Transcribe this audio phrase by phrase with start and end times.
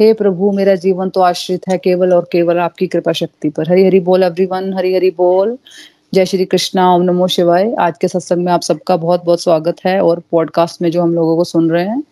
[0.00, 3.84] हे प्रभु, मेरा जीवन तो आश्रित है केवल और केवल आपकी कृपा शक्ति पर। हरी
[3.86, 5.58] हरी बोल एवरीवन हरी हरी बोल।
[6.14, 9.76] जय श्री कृष्णा, ओम नमो शिवाय। आज के सत्संग में आप सबका बहुत बहुत स्वागत
[9.86, 12.02] है और पॉडकास्ट में जो हम लोगों को सुन रहे हैं,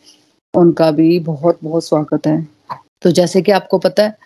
[0.54, 2.48] उनका भी बहुत बहुत स्वागत है।
[3.02, 4.16] तो जैसे कि आपको पता है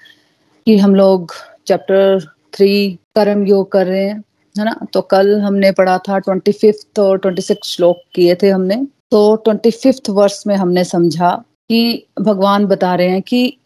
[0.67, 1.33] कि हम लोग
[1.67, 2.21] चैप्टर
[2.55, 4.23] थ्री कर्म योग कर रहे हैं,
[4.59, 4.87] है ना?
[4.93, 9.37] तो कल हमने पढ़ा था ट्वेंटी फिफ्थ और ट्वेंटी सिक्स श्लोक किए थे हमने। तो
[9.37, 13.57] ट्वेंटी फिफ्थ वर्ष में हमने समझा कि भगवान बता रहे हैं कि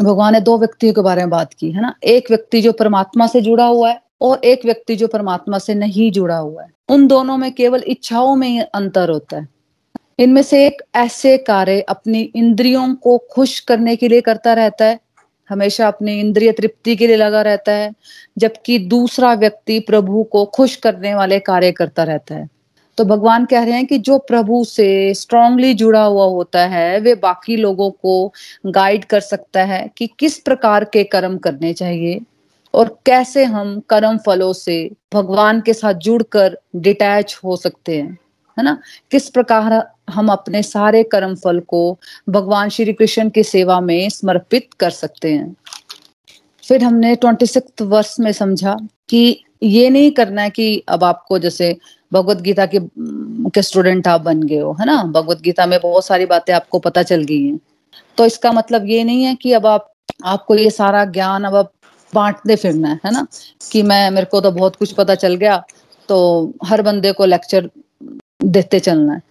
[0.00, 1.94] भगवान ने दो व्यक्तियों के बारे में बात की, है ना?
[2.04, 6.12] एक व्यक्ति जो परमात्मा से जुड़ा हुआ है और एक व्यक्ति जो परमात्मा से नहीं
[6.12, 9.48] जुड़ा हुआ है। उन दोनों में केवल इच्छाओं में ही अंतर होता है।
[10.18, 15.00] इनमें से एक ऐसे कार्य अपनी इंद्रियों को खुश करने के लिए करता रहता है,
[15.48, 17.94] हमेशा अपनी इंद्रिय तृप्ति के लिए लगा रहता है,
[18.38, 22.48] जबकि दूसरा व्यक्ति प्रभु को खुश करने वाले कार्य करता रहता है।
[22.98, 27.14] तो भगवान कह रहे हैं कि जो प्रभु से स्ट्रांगली जुड़ा हुआ होता है, वे
[27.14, 28.32] बाकी लोगों को
[28.66, 32.20] गाइड कर सकता है कि किस प्रकार के कर्म करने चाहिए
[32.74, 38.18] और कैसे हम कर्म फलों से भगवान के साथ जुड़कर डिटैच हो सकते हैं,
[38.58, 38.78] है ना?
[39.10, 44.68] किस प्रकार हम अपने सारे कर्म फल को भगवान श्री कृष्ण की सेवा में समर्पित
[44.80, 45.56] कर सकते हैं।
[46.68, 48.76] फिर हमने ट्वेंटी सिक्स वर्ष में समझा
[49.08, 51.76] कि ये नहीं करना है कि अब आपको जैसे
[52.12, 52.78] भगवत गीता के,
[53.50, 55.02] के स्टूडेंट आप बन गए हो है ना?
[55.04, 57.58] भगवत गीता में बहुत सारी बातें आपको पता चल गई हैं।
[58.18, 59.92] तो इसका मतलब ये नहीं है कि अब आप
[60.24, 61.72] आपको ये सारा ज्ञान अब आप
[62.12, 63.26] बांटते फिरना है है ना?
[63.72, 65.62] कि मैं मेरे को तो बहुत कुछ पता चल गया
[66.08, 66.18] तो
[66.64, 67.70] हर बंदे को लेक्चर
[68.44, 69.22] देते चलना है।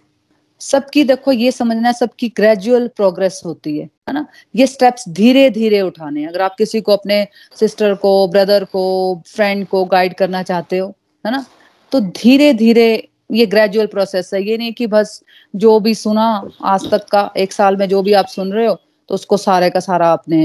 [0.60, 4.26] सबकी देखो, ये समझना है, सबकी ग्रेजुअल प्रोग्रेस होती है है ना?
[4.54, 7.26] ये स्टेप्स धीरे धीरे उठाने अगर आप किसी को अपने
[7.56, 8.84] सिस्टर को ब्रदर को
[9.26, 10.88] फ्रेंड को गाइड करना चाहते हो,
[11.24, 11.44] है ना?
[11.92, 15.22] तो धीरे धीरे ये ग्रेजुअल प्रोसेस है। ये नहीं कि बस
[15.54, 16.26] जो भी सुना,
[16.64, 19.68] आज तक का, एक साल में जो भी आप सुन रहे हो तो उसको सारे
[19.70, 20.38] का सारा आपने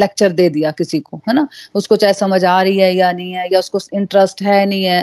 [0.00, 1.46] लेक्चर दे दिया किसी को, है ना?
[1.74, 5.02] उसको चाहे समझ आ रही है या नहीं है, या उसको इंटरेस्ट है नहीं है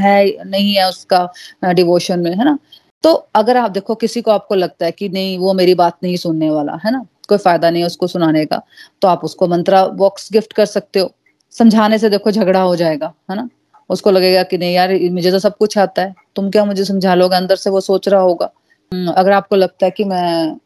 [0.00, 2.58] है नहीं है उसका डिवोशन में, है ना?
[3.04, 6.16] तो अगर आप देखो किसी को आपको लगता है कि नहीं वो मेरी बात नहीं
[6.16, 7.04] सुनने वाला है ना?
[7.28, 8.60] कोई फ़ायदा नहीं है उसको सुनाने का।
[9.02, 11.10] तो आप उसको मंत्रा बॉक्स गिफ्ट कर सकते हो।
[11.54, 13.48] समझाने से देखो झगड़ा हो जाएगा है ना?
[13.90, 17.14] उसको लगेगा कि नहीं यार मुझे तो सब कुछ आता है। तुम क्या मुझे समझा
[17.14, 17.36] लोगे?
[17.36, 18.50] अंदर से वो सोच रहा होगा।
[18.92, 20.56] हम्म, अगर आपको लगता है कि मैं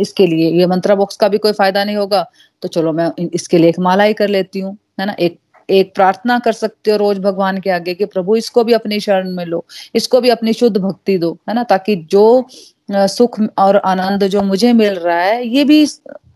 [0.00, 2.24] इसके लिए ये मंत्रा बॉक्स का भी कोई फ़ायदा नहीं होगा
[2.62, 5.12] तो चलो मैं इसके लिए एक माला ही कर लेती हूँ है ना?
[5.12, 9.00] एक एक प्रार्थना कर सकते हो रोज भगवान के आगे कि प्रभु, इसको भी अपनी
[9.00, 11.62] शरण में लो, इसको भी अपनी शुद्ध भक्ति दो, है ना?
[11.64, 12.46] ताकि जो
[12.90, 15.86] सुख और आनंद जो मुझे मिल रहा है, ये भी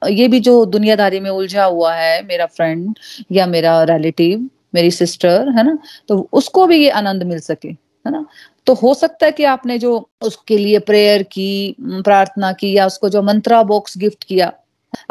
[0.08, 2.98] ये भी जो दुनियादारी में उलझा हुआ है मेरा फ्रेंड
[3.32, 5.78] या मेरा रिलेटिव मेरी सिस्टर है ना?
[6.08, 8.24] तो उसको भी ये आनंद मिल सके, है ना?
[8.66, 13.08] तो हो सकता है कि आपने जो उसके लिए प्रेयर की प्रार्थना की या उसको
[13.08, 14.52] जो मंत्रा बॉक्स गिफ्ट किया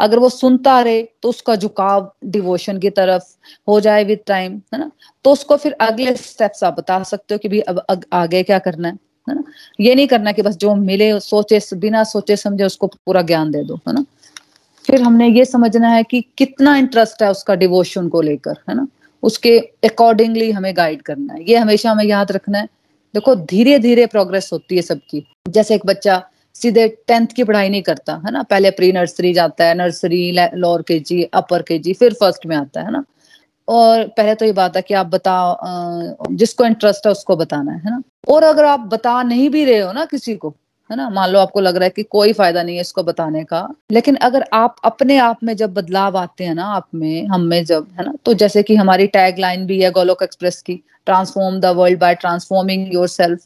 [0.00, 3.24] अगर वो सुनता रहे तो उसका झुकाव डिवोशन की तरफ़
[3.68, 4.90] हो जाए विद टाइम है ना?
[5.24, 8.88] तो उसको फिर अगले स्टेप्स आप बता सकते हो कि भी अब आगे क्या करना
[8.88, 9.44] है है ना?
[9.80, 13.62] ये नहीं करना कि बस जो मिले, सोचे, बिना सोचे समझे उसको पूरा ज्ञान दे
[13.64, 14.04] दो, है ना?
[14.86, 18.86] फिर हमने ये समझना है कि कितना इंटरेस्ट है उसका डिवोशन को लेकर, है ना?
[19.22, 22.68] उसके अकॉर्डिंगली हमें गाइड करना है। ये हमेशा हमें याद रखना है।
[23.14, 27.82] देखो धीरे धीरे प्रोग्रेस होती है सबकी। जैसे एक बच्चा सीधे टेंथ की पढ़ाई नहीं
[27.82, 28.42] करता, है ना?
[28.42, 32.56] पहले प्री नर्सरी जाता है, नर्सरी लोअर के जी अपर के जी फिर फ़र्स्ट में
[32.56, 33.04] आता है ना?
[33.68, 37.90] और पहले तो ये बात है कि आप बताओ जिसको इंटरेस्ट है उसको बताना है
[37.90, 38.02] ना?
[38.28, 40.54] और अगर आप बता नहीं भी रहे हो ना किसी को,
[40.90, 41.08] है ना?
[41.10, 44.14] मान लो आपको लग रहा है कि कोई फ़ायदा नहीं है इसको बताने का, लेकिन
[44.16, 47.86] अगर आप अपने आप में जब बदलाव आते हैं ना आप में, हम में जब,
[47.98, 48.14] है ना?
[48.24, 52.14] तो जैसे कि हमारी टैग लाइन भी है गोलोक एक्सप्रेस की transform the world by
[52.14, 53.36] transforming your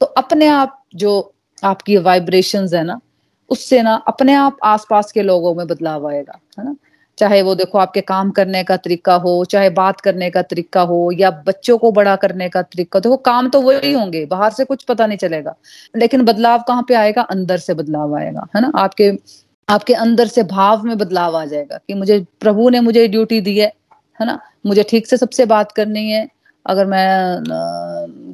[0.00, 1.33] तो अपने आप जो
[1.64, 3.00] आपकी वाइब्रेशंस है ना,
[3.50, 6.76] उससे ना अपने आप आसपास के लोगों में बदलाव आएगा, है ना?
[7.18, 11.10] चाहे वो देखो आपके काम करने का तरीका हो, चाहे बात करने का तरीका हो,
[11.12, 14.82] या बच्चों को बड़ा करने का तरीका, देखो काम तो वही होंगे, बाहर से कुछ
[14.84, 15.54] पता नहीं चलेगा,
[15.96, 17.22] लेकिन बदलाव कहाँ पे आएगा?
[17.22, 18.72] अंदर से बदलाव आएगा, है ना?
[18.74, 19.12] आपके
[19.68, 23.58] आपके अंदर से भाव में बदलाव आ जाएगा कि मुझे, प्रभु ने मुझे ड्यूटी दी
[23.58, 23.72] है
[24.20, 24.38] है ना?
[24.66, 26.28] मुझे ठीक से सबसे बात करनी है,
[26.66, 27.38] अगर मैं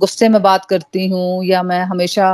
[0.01, 2.33] गुस्से में बात करती हूँ या मैं हमेशा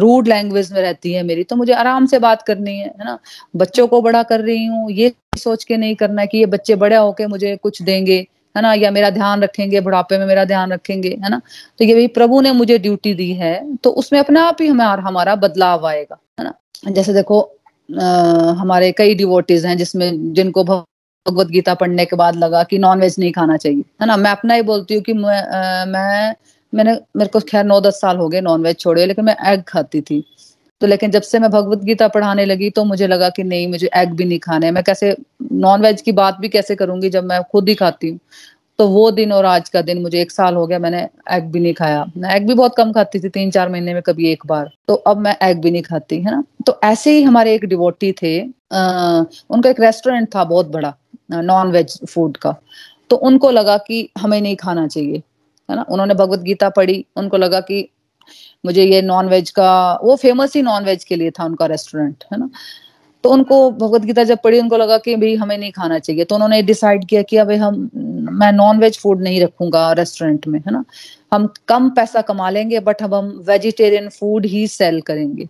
[0.00, 3.18] रूड लैंग्वेज में रहती है मेरी तो मुझे आराम से बात करनी है है ना?
[3.56, 6.96] बच्चों को बड़ा कर रही हूँ ये सोच के नहीं करना कि ये बच्चे बड़े
[6.96, 8.18] होके मुझे कुछ देंगे
[8.54, 8.72] है ना?
[8.74, 11.40] या मेरा ध्यान रखेंगे बुढ़ापे में मेरा ध्यान रखेंगे है ना?
[11.78, 15.02] तो ये भी प्रभु ने मुझे ड्यूटी दी है तो उसमें अपने आप ही हमारा
[15.02, 16.54] हमारा बदलाव आएगा है ना?
[16.90, 17.40] जैसे देखो
[17.88, 18.04] आ,
[18.60, 23.16] हमारे कई डिवोटीज हैं जिसमें जिनको भगवत गीता पढ़ने के बाद लगा कि नॉन वेज
[23.18, 24.16] नहीं खाना चाहिए है ना?
[24.16, 26.34] मैं अपना ही बोलती हूँ कि मैं आ, मैं
[26.72, 29.62] मैंने मेरे को खैर नौ दस साल हो गए नॉन वेज छोड़े लेकिन मैं एग
[29.68, 30.24] खाती थी।
[30.80, 33.88] तो लेकिन जब से मैं भगवत गीता पढ़ाने लगी तो मुझे लगा कि नहीं मुझे
[33.96, 35.16] एग भी नहीं खाने मैं कैसे
[35.52, 38.18] नॉन वेज की बात भी कैसे करूँगी जब मैं खुद ही खाती हूँ?
[38.78, 41.00] तो वो दिन और आज का दिन मुझे एक साल हो गया मैंने
[41.32, 44.02] एग भी नहीं खाया। मैं एग भी बहुत कम खाती थी तीन चार महीने में
[44.02, 46.42] कभी एक बार। तो अब मैं एग भी नहीं खाती है ना?
[46.66, 50.94] तो ऐसे ही हमारे एक डिवोटी थे आ, उनका एक रेस्टोरेंट था बहुत बड़ा
[51.32, 52.54] नॉन वेज फ़ूड का।
[53.10, 55.22] तो उनको लगा कि हमें नहीं खाना चाहिए।
[55.70, 55.86] है ना?
[55.90, 57.88] उन्होंने भगवत गीता पढ़ी, उनको लगा कि
[58.66, 62.24] मुझे ये नॉन वेज का, वो फ़ेमस ही नॉन वेज के लिए था उनका रेस्टोरेंट
[62.32, 62.50] है ना?
[63.24, 66.34] तो उनको भगवत गीता जब पढ़ी, उनको लगा कि भाई हमें नहीं खाना चाहिए। तो
[66.34, 67.90] उन्होंने डिसाइड किया कि अभी हम,
[68.32, 70.84] मैं नॉन वेज फ़ूड नहीं रखूँगा रेस्टोरेंट में, है ना?
[71.34, 75.48] हम कम पैसा कमा लेंगे बट अब हम वेजिटेरियन फ़ूड ही सेल करेंगे।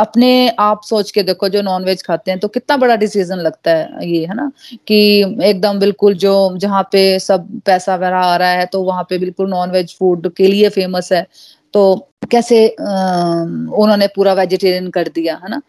[0.00, 3.70] अपने आप सोच के देखो, जो नॉन वेज खाते हैं तो कितना बड़ा डिसीज़न लगता
[3.70, 4.50] है ये, है ना?
[4.88, 4.96] कि
[5.44, 9.50] एकदम बिल्कुल जो, जहाँ पे सब पैसा वगैरह आ रहा है तो वहाँ पे बिल्कुल
[9.50, 11.26] नॉन वेज फ़ूड के लिए फ़ेमस है।
[11.74, 11.94] तो
[12.30, 15.60] कैसे उन्होंने पूरा वेजिटेरियन कर दिया, है ना?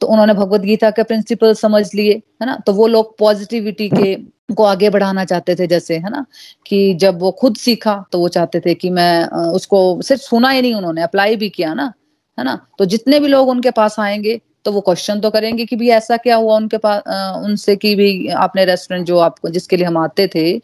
[0.00, 2.12] तो उन्होंने भगवत गीता के प्रिंसिपल समझ लिए,
[2.42, 2.56] है ना?
[2.66, 4.14] तो वो लोग पॉजिटिविटी के
[4.56, 6.24] को आगे बढ़ाना चाहते थे जैसे, है ना?
[6.66, 10.62] कि जब वो खुद सीखा तो वो चाहते थे कि मैं उसको सिर्फ़ सुना ही
[10.62, 11.92] नहीं उन्होंने अप्लाई भी किया ना?
[12.38, 12.58] है ना?
[12.78, 16.16] तो जितने भी लोग उनके पास आएँगे तो वो क्वेश्चन तो करेंगे कि भी ऐसा
[16.16, 17.02] क्या हुआ उनके पास
[17.44, 20.58] उनसे कि भी आपने रेस्टोरेंट जो आपको, जिसके लिए हम आते थे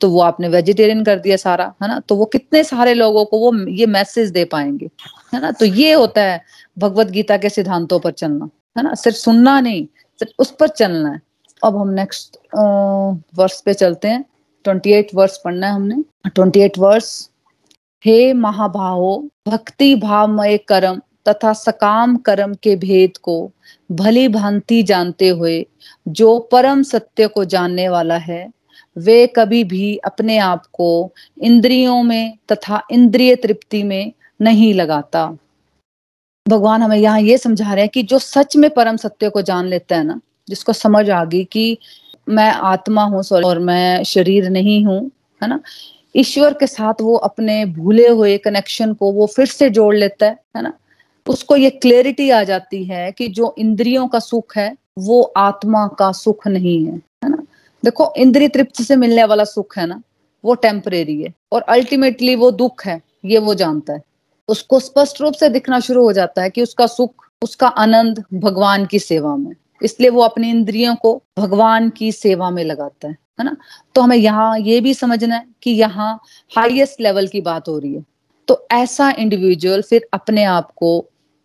[0.00, 1.98] तो वो आपने वेजिटेरियन कर दिया सारा, है ना?
[2.00, 4.90] तो वो कितने सारे लोगों को वो ये मैसेज दे पाएँगे,
[5.34, 5.50] है ना?
[5.50, 6.40] तो ये होता है
[6.78, 8.94] भगवत गीता के सिद्धांतों पर चलना, है ना?
[8.94, 9.84] सिर्फ़ सुनना नहीं,
[10.20, 11.20] सिर्फ़ उस पर चलना है।
[11.62, 12.38] अब हम नेक्स्ट
[13.38, 14.24] वर्ष पे चलते हैं।
[14.64, 17.12] ट्वेंटी एट वर्ष पढ़ना है हमने। ट्वेंटी एट वर्ष
[18.04, 19.16] हे महाभाहो
[19.48, 23.50] भक्ति भावमय कर्म तथा सकाम कर्म के भेद को
[23.92, 25.66] भली भांति जानते हुए,
[26.08, 28.50] जो परम सत्य को जानने वाला है,
[28.96, 31.12] वे कभी भी अपने आप को
[31.42, 34.12] इंद्रियों में तथा इंद्रिय तृप्ति में
[34.42, 35.36] नहीं लगाता।
[36.48, 39.66] भगवान हमें यहाँ ये समझा रहे हैं कि जो सच में परम सत्य को जान
[39.66, 41.78] लेता है ना, जिसको समझ आ गई कि
[42.28, 45.10] मैं आत्मा हूँ और मैं शरीर नहीं हूँ,
[45.42, 45.60] है ना?
[46.16, 50.38] ईश्वर के साथ वो अपने भूले हुए कनेक्शन को वो फिर से जोड़ लेता है
[50.56, 50.72] है ना?
[51.26, 56.12] उसको ये क्लैरिटी आ जाती है कि जो इंद्रियों का सुख है, वो आत्मा का
[56.12, 57.42] सुख नहीं है है ना?
[57.84, 60.02] देखो, इंद्रिय तृप्ति से मिलने वाला सुख है ना,
[60.44, 64.02] वो टेम्परेरी है और अल्टीमेटली वो दुख है, ये वो जानता है।
[64.48, 68.86] उसको स्पष्ट रूप से दिखना शुरू हो जाता है कि उसका सुख, उसका आनंद भगवान
[68.86, 69.52] की सेवा में।
[69.82, 73.56] इसलिए वो अपनी इंद्रियों को भगवान की सेवा में लगाता है है ना?
[73.94, 76.20] तो हमें यहाँ ये भी समझना है कि यहाँ
[76.56, 78.04] हाईएस्ट लेवल की बात हो रही है।
[78.48, 80.92] तो ऐसा इंडिविजुअल फिर अपने आप को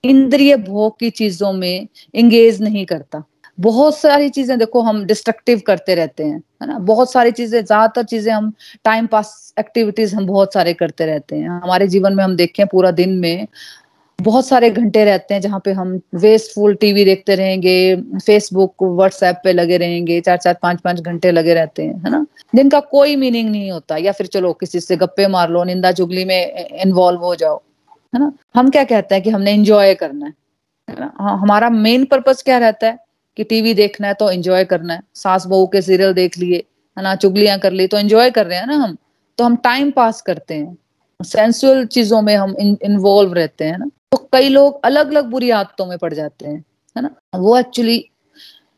[0.04, 3.24] इंद्रिय भोग की चीज़ों में इंगेज नहीं करता।
[3.58, 6.78] बहुत सारी चीज़ें देखो हम डिस्ट्रक्टिव करते रहते हैं, है ना?
[6.80, 8.52] बहुत सारी चीज़ें, ज़्यादातर चीज़ें हम
[8.86, 12.92] टाइम पास एक्टिविटीज़ हम बहुत सारे करते रहते हैं। हमारे जीवन में हम देखें, पूरा
[12.92, 13.48] दिन में
[14.19, 17.95] बहुत सारे घंटे रहते हैं जहाँ पे हम वेस्टफुल टीवी देखते रहेंगे
[18.25, 22.25] फेसबुक व्हाट्सएप पे लगे रहेंगे चार चार पाँच पाँच घंटे लगे रहते हैं, है ना?
[22.55, 26.25] जिनका कोई मीनिंग नहीं होता, या फिर चलो किसी से गप्पे मार लो, निंदा चुगली
[26.25, 27.62] में इन्वॉल्व हो जाओ,
[28.13, 28.31] है ना?
[28.55, 31.12] हम क्या कहते हैं कि हमने इंजॉय करना है ना?
[31.19, 32.98] हाँ हमारा मेन पर्पज क्या रहता है?
[33.38, 36.63] कि टीवी देखना है तो एंजॉय करना है, सास बहू के सीरियल देख लिए,
[36.98, 37.15] है ना?
[37.15, 38.98] चुगलियाँ कर ली तो एंजॉय कर रहे हैं ना हम?
[39.38, 40.77] तो हम टाइम पास करते हैं
[41.19, 43.89] सेंसुअल चीज़ों में हम इन्वॉल्व रहते हैं ना?
[44.15, 46.63] तो कई लोग अलग अलग बुरी आदतों में पड़ जाते हैं,
[46.95, 47.10] है ना?
[47.36, 48.03] वो एक्चुअली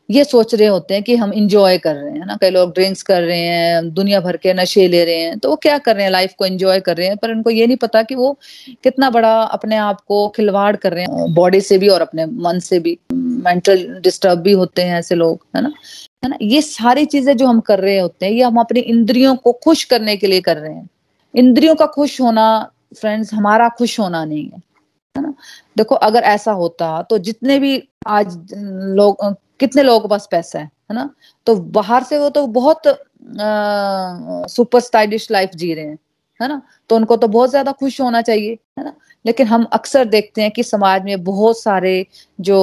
[0.08, 2.36] ये सोच रहे होते हैं कि हम इंजॉय कर रहे हैं ना?
[2.40, 5.56] कई लोग ड्रिंक्स कर रहे हैं, दुनिया भर के नशे ले रहे हैं तो वो
[5.56, 6.10] क्या कर रहे हैं?
[6.10, 8.32] लाइफ को एंजॉय कर रहे हैं, पर उनको ये नहीं पता कि वो
[8.84, 12.58] कितना बड़ा अपने आप को खिलवाड़ कर रहे हैं बॉडी से भी और अपने मन
[12.58, 15.72] से भी मेंटल डिस्टर्ब भी होते हैं ऐसे लोग, है ना?
[16.24, 16.38] है ना?
[16.42, 19.84] ये सारी चीज़ें जो हम कर रहे होते हैं, ये हम अपनी इंद्रियों को खुश
[19.84, 20.88] करने के लिए कर रहे हैं।
[21.34, 24.67] इंद्रियों का खुश होना फ्रेंड्स हमारा खुश होना नहीं है।
[25.14, 25.34] है ना?
[25.76, 30.64] देखो, अगर ऐसा होता तो जितने भी आज लोग, कितने लोगों के पास पैसा है
[30.90, 31.10] है ना?
[31.46, 32.82] तो बाहर से वो तो बहुत
[34.50, 35.98] सुपर स्टाइलिश लाइफ जी रहे हैं,
[36.40, 36.60] है ना?
[36.90, 38.92] तो उनको तो बहुत ज़्यादा खुश होना चाहिए, है ना?
[39.24, 42.06] लेकिन हम अक्सर देखते हैं कि समाज में बहुत सारे
[42.40, 42.58] जो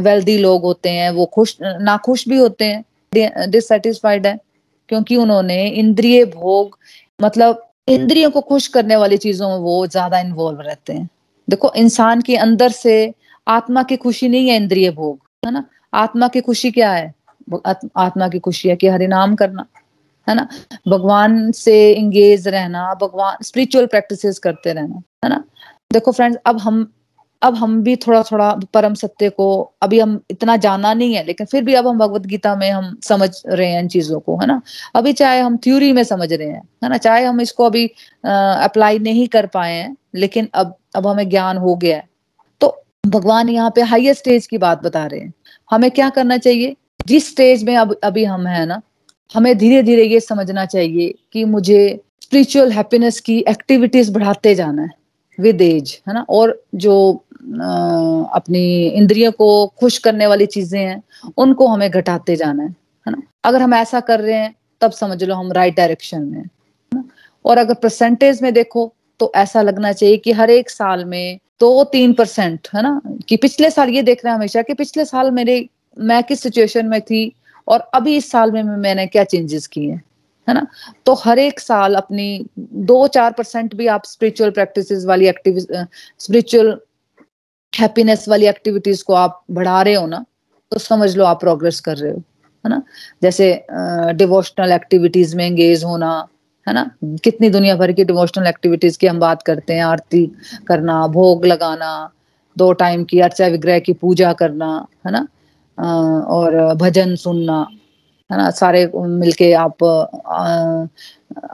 [0.00, 4.38] वेल्दी लोग होते हैं, वो खुश, नाखुश भी होते हैं डिससेटिस्फाइड है,
[4.88, 6.78] क्योंकि उन्होंने इंद्रिय भोग
[7.18, 11.08] मतलब इंद्रियों को खुश करने वाली चीज़ों में वो ज़्यादा इन्वॉल्व रहते हैं।
[11.50, 13.14] देखो, इंसान के अंदर से
[13.48, 15.64] आत्मा की खुशी नहीं है इंद्रिय भोग, है ना?
[15.94, 17.14] आत्मा की खुशी क्या है?
[17.96, 19.66] आत्मा की खुशी है कि हरि नाम करना,
[20.28, 20.48] है ना?
[20.88, 25.44] भगवान से इंगेज रहना, भगवान स्पिरिचुअल प्रैक्टिसेस करते रहना, है ना?
[25.92, 26.92] देखो फ्रेंड्स अब हम
[27.42, 29.46] अब हम भी थोड़ा थोड़ा परम सत्य को
[29.82, 32.96] अभी हम इतना जाना नहीं है, लेकिन फिर भी अब हम भगवत गीता में हम
[33.02, 34.60] समझ रहे हैं इन चीज़ों को, है ना?
[34.94, 36.96] अभी चाहे हम थ्योरी में समझ रहे हैं, है ना?
[36.98, 37.86] चाहे हम इसको अभी
[38.24, 42.08] अप्लाई नहीं कर पाए हैं, लेकिन अब अब हमें ज्ञान हो गया है।
[42.60, 45.32] तो भगवान यहाँ पे हाइयर स्टेज की बात बता रहे हैं।
[45.70, 46.76] हमें क्या करना चाहिए?
[47.06, 48.80] जिस स्टेज में अब, अभी हम है ना,
[49.30, 54.90] हमें धीरे धीरे ये समझना चाहिए कि मुझे स्पिरिचुअल हैप्पीनेस की एक्टिविटीज़ बढ़ाते जाना है
[55.38, 56.24] विद एज है ना?
[56.28, 61.02] और जो अपनी इंद्रियों को खुश करने वाली चीज़ें हैं,
[61.36, 62.68] उनको हमें घटाते जाना है
[63.06, 63.22] है ना?
[63.44, 67.02] अगर हम ऐसा कर रहे हैं, तब समझ लो हम राइट डायरेक्शन में
[67.44, 71.84] और अगर परसेंटेज में देखो तो ऐसा लगना चाहिए कि हर एक साल में दो
[71.84, 73.00] तीन परसेंट, है ना?
[73.28, 76.86] कि पिछले साल ये देख रहे हैं हमेशा कि पिछले साल मेरे, मैं किस सिचुएशन
[76.86, 77.32] में थी
[77.68, 80.02] और अभी इस साल में मैंने क्या चेंजेस किए हैं,
[80.48, 80.66] है ना?
[81.06, 86.78] तो हर एक साल अपनी दो चार परसेंट भी आप स्पिरिचुअल प्रैक्टिसेस वाली एक्टिव स्पिरिचुअल
[87.72, 90.24] हैप्पीनेस वाली एक्टिविटीज़ को आप बढ़ा रहे हो ना
[90.72, 92.18] तो समझ लो आप प्रोग्रेस कर रहे हो,
[92.64, 92.82] है ना?
[93.22, 93.66] जैसे
[94.16, 96.28] डिवोशनल एक्टिविटीज़ में एंगेज होना,
[96.66, 96.90] है ना?
[97.04, 100.24] कितनी दुनिया भर की डिवोशनल एक्टिविटीज़ की हम बात करते हैं, आरती
[100.68, 102.10] करना, भोग लगाना,
[102.56, 105.26] दो टाइम की अर्चा विग्रह की पूजा करना, है ना?
[106.28, 107.66] और भजन सुनना,
[108.30, 108.50] है ना?
[108.50, 109.76] सारे मिलके आप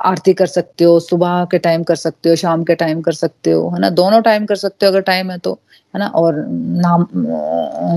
[0.04, 3.50] आरती कर सकते हो, सुबह के टाइम कर सकते हो, शाम के टाइम कर सकते
[3.50, 3.90] हो, है ना?
[3.90, 5.52] दोनों टाइम कर सकते हो अगर टाइम है तो
[5.94, 6.06] है ना?
[6.06, 7.06] और नाम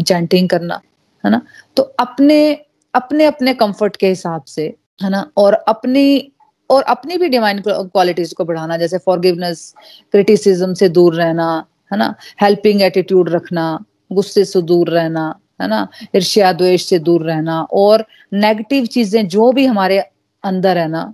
[0.02, 0.80] चैंटिंग करना,
[1.24, 1.42] है ना?
[1.78, 2.54] तो अपने
[2.94, 4.64] अपने अपने कंफर्ट के हिसाब से,
[5.04, 5.26] है ना?
[5.38, 6.32] और अपनी
[6.70, 9.74] और अपनी भी डिवाइन क्वालिटीज को बढ़ाना, जैसे फॉरगिवनेस
[10.12, 12.16] क्रिटिसिज्म से दूर रहना, है ना?
[12.42, 15.88] हेल्पिंग एटीट्यूड रखना, गुस्से से दूर रहना, है ना?
[16.16, 20.00] ईर्ष्या, द्वेष से दूर रहना, और नेगेटिव चीज़ें जो भी हमारे
[20.44, 21.14] अंदर है ना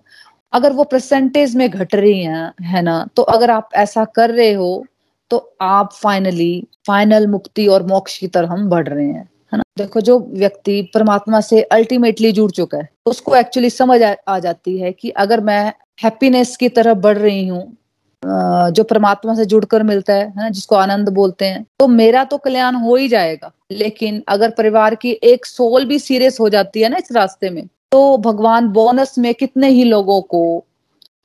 [0.53, 4.51] अगर वो परसेंटेज में घट रही हैं है ना तो अगर आप ऐसा कर रहे
[4.53, 4.85] हो
[5.31, 9.63] तो आप फाइनली फाइनल मुक्ति और मोक्ष की तरह हम बढ़ रहे हैं है ना।
[9.77, 14.77] देखो जो व्यक्ति परमात्मा से अल्टीमेटली जुड़ चुका है उसको एक्चुअली समझ आ, आ जाती
[14.77, 15.73] है कि अगर मैं
[16.03, 17.77] हैप्पीनेस की तरफ़ बढ़ रही हूँ
[18.23, 22.75] जो परमात्मा से जुड़कर मिलता है ना जिसको आनंद बोलते हैं तो मेरा तो कल्याण
[22.75, 26.97] हो ही जाएगा। लेकिन अगर परिवार की एक सोल भी सीरियस हो जाती है ना
[26.97, 30.65] इस रास्ते में तो भगवान बोनस में कितने ही लोगों को,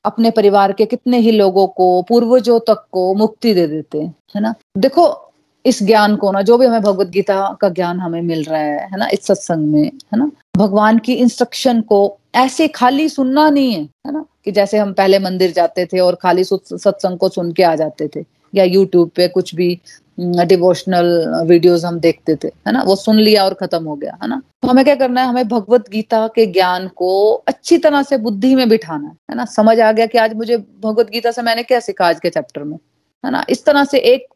[0.05, 4.53] अपने परिवार के कितने ही लोगों को, पूर्वजों तक को मुक्ति दे देते हैं ना?
[4.77, 5.31] देखो,
[5.65, 8.87] इस ज्ञान को ना, जो भी हमें भगवत गीता का ज्ञान हमें मिल रहा है
[8.91, 10.29] है ना, इस सत्संग में, है ना?
[10.57, 14.25] भगवान की इंस्ट्रक्शन को ऐसे खाली सुनना नहीं है है ना?
[14.45, 18.09] कि जैसे हम पहले मंदिर जाते थे और खाली सत्संग को सुन के आ जाते
[18.15, 19.79] थे, या यूट्यूब पे कुछ भी
[20.17, 21.07] डिवोशनल
[21.47, 22.81] वीडियोस हम देखते थे, है ना?
[22.83, 24.41] वो सुन लिया और खत्म हो गया, है ना?
[24.63, 25.27] तो हमें क्या करना है?
[25.27, 29.45] हमें भगवत गीता के ज्ञान को अच्छी तरह से बुद्धि में बिठाना है है ना?
[29.45, 32.63] समझ आ गया कि आज मुझे भगवत गीता से मैंने क्या सीखा आज के चैप्टर
[32.63, 32.77] में,
[33.23, 33.45] है ना?
[33.49, 34.27] इस तरह से एक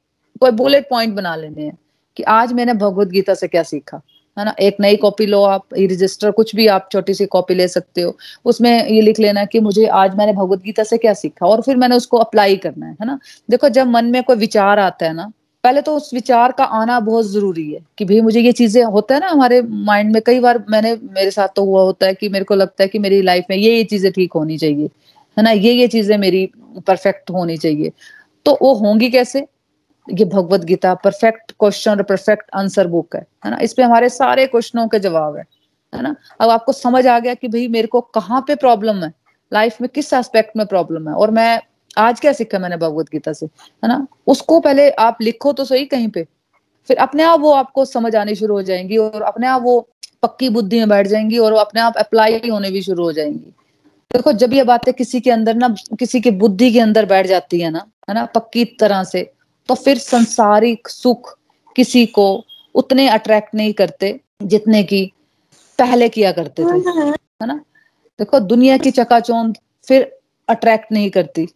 [0.41, 1.77] कोई बुलेट पॉइंट बना लेने हैं
[2.17, 4.01] कि आज मैंने भगवत गीता से क्या सीखा,
[4.37, 4.53] है ना?
[4.59, 8.15] एक नई कॉपी लो आप रजिस्टर कुछ भी आप छोटी सी कॉपी ले सकते हो,
[8.45, 11.61] उसमें ये लिख लेना है कि मुझे आज मैंने भगवत गीता से क्या सीखा और
[11.61, 13.19] फिर मैंने उसको अप्लाई करना है है ना?
[13.49, 15.31] देखो, जब मन में कोई विचार आता है ना
[15.63, 19.15] पहले तो उस विचार का आना बहुत ज़रूरी है कि भाई मुझे ये चीज़ें होता
[19.15, 22.29] है ना हमारे माइंड में, कई बार मैंने, मेरे साथ तो हुआ होता है कि
[22.29, 24.89] मेरे को लगता है कि मेरी लाइफ में ये ये चीज़ें ठीक होनी चाहिए,
[25.37, 25.51] है ना?
[25.51, 26.49] ये ये चीज़ें मेरी
[26.87, 27.91] परफेक्ट होनी चाहिए।
[28.45, 29.45] तो वो होंगी कैसे?
[30.07, 33.57] ये भगवत गीता परफेक्ट क्वेश्चन और परफेक्ट आंसर बुक है है ना?
[33.61, 35.43] इसमें हमारे सारे क्वेश्चनों के जवाब है
[35.93, 36.15] है ना?
[36.41, 39.11] अब आपको समझ आ गया कि भाई मेरे को कहाँ पे प्रॉब्लम है?
[39.51, 41.15] लाइफ में किस एस्पेक्ट में प्रॉब्लम है?
[41.15, 41.59] और मैं
[41.97, 43.45] आज क्या सीखा मैंने भगवत गीता से?
[43.45, 44.07] है ना?
[44.27, 46.23] उसको पहले आप लिखो तो सही कहीं पे।
[46.89, 49.79] फिर अपने आप वो आपको समझ आनी शुरू हो जाएँगी और अपने आप वो
[50.23, 53.53] पक्की बुद्धि में बैठ जाएँगी और अपने आप अप्लाई होने भी शुरू हो जाएँगी।
[54.11, 57.59] देखो जब ये बातें किसी के अंदर ना किसी की बुद्धि के अंदर बैठ जाती
[57.61, 59.31] है ना है ना पक्की तरह से
[59.69, 61.37] तो फिर संसारिक सुख
[61.75, 65.05] किसी को उतने अट्रैक्ट नहीं करते जितने की
[65.79, 67.55] पहले किया करते थे। है ना?
[68.19, 70.16] देखो दुनिया की चकाचौंध फिर
[70.49, 71.47] अट्रैक्ट नहीं करती।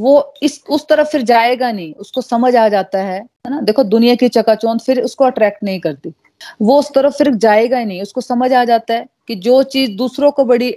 [0.00, 3.60] वो इस, उस तरफ़ फिर जाएगा नहीं, उसको समझ आ जाता है है ना?
[3.60, 6.12] देखो, दुनिया की चकाचौंध फिर उसको अट्रैक्ट नहीं करती।
[6.62, 9.90] वो उस तरफ़ फिर जाएगा ही नहीं, उसको समझ आ जाता है कि जो चीज़
[9.90, 10.72] दूसरों को बड़ी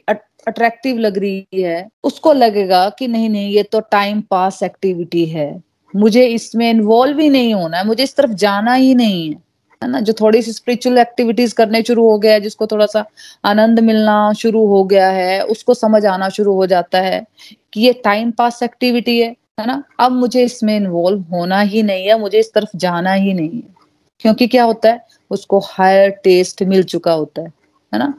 [0.48, 5.64] अट्रैक्टिव लग रही है, उसको लगेगा कि नहीं नहीं, ये तो टाइम पास एक्टिविटी है।
[5.96, 9.49] मुझे इसमें इन्वॉल्व ही नहीं होना है, मुझे इस तरफ़ जाना ही नहीं है।
[9.82, 13.06] है ना, जो थोड़ी सी स्पिरिचुअल एक्टिविटीज़ करने शुरू हो गया है, जिसको थोड़ा सा
[13.46, 17.26] आनंद मिलना शुरू हो गया है, उसको समझ आना शुरू हो जाता है
[17.74, 19.84] कि ये टाइम पास एक्टिविटी है है ना?
[20.00, 23.76] अब मुझे इसमें इन्वॉल्व होना ही नहीं है, मुझे इस तरफ़ जाना ही नहीं है।
[24.20, 27.48] क्योंकि क्या होता है, उसको हायर टेस्ट मिल चुका होता है
[27.94, 28.14] है ना?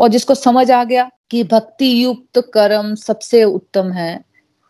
[0.00, 4.20] और जिसको समझ आ गया कि भक्ति युक्त कर्म सबसे उत्तम है,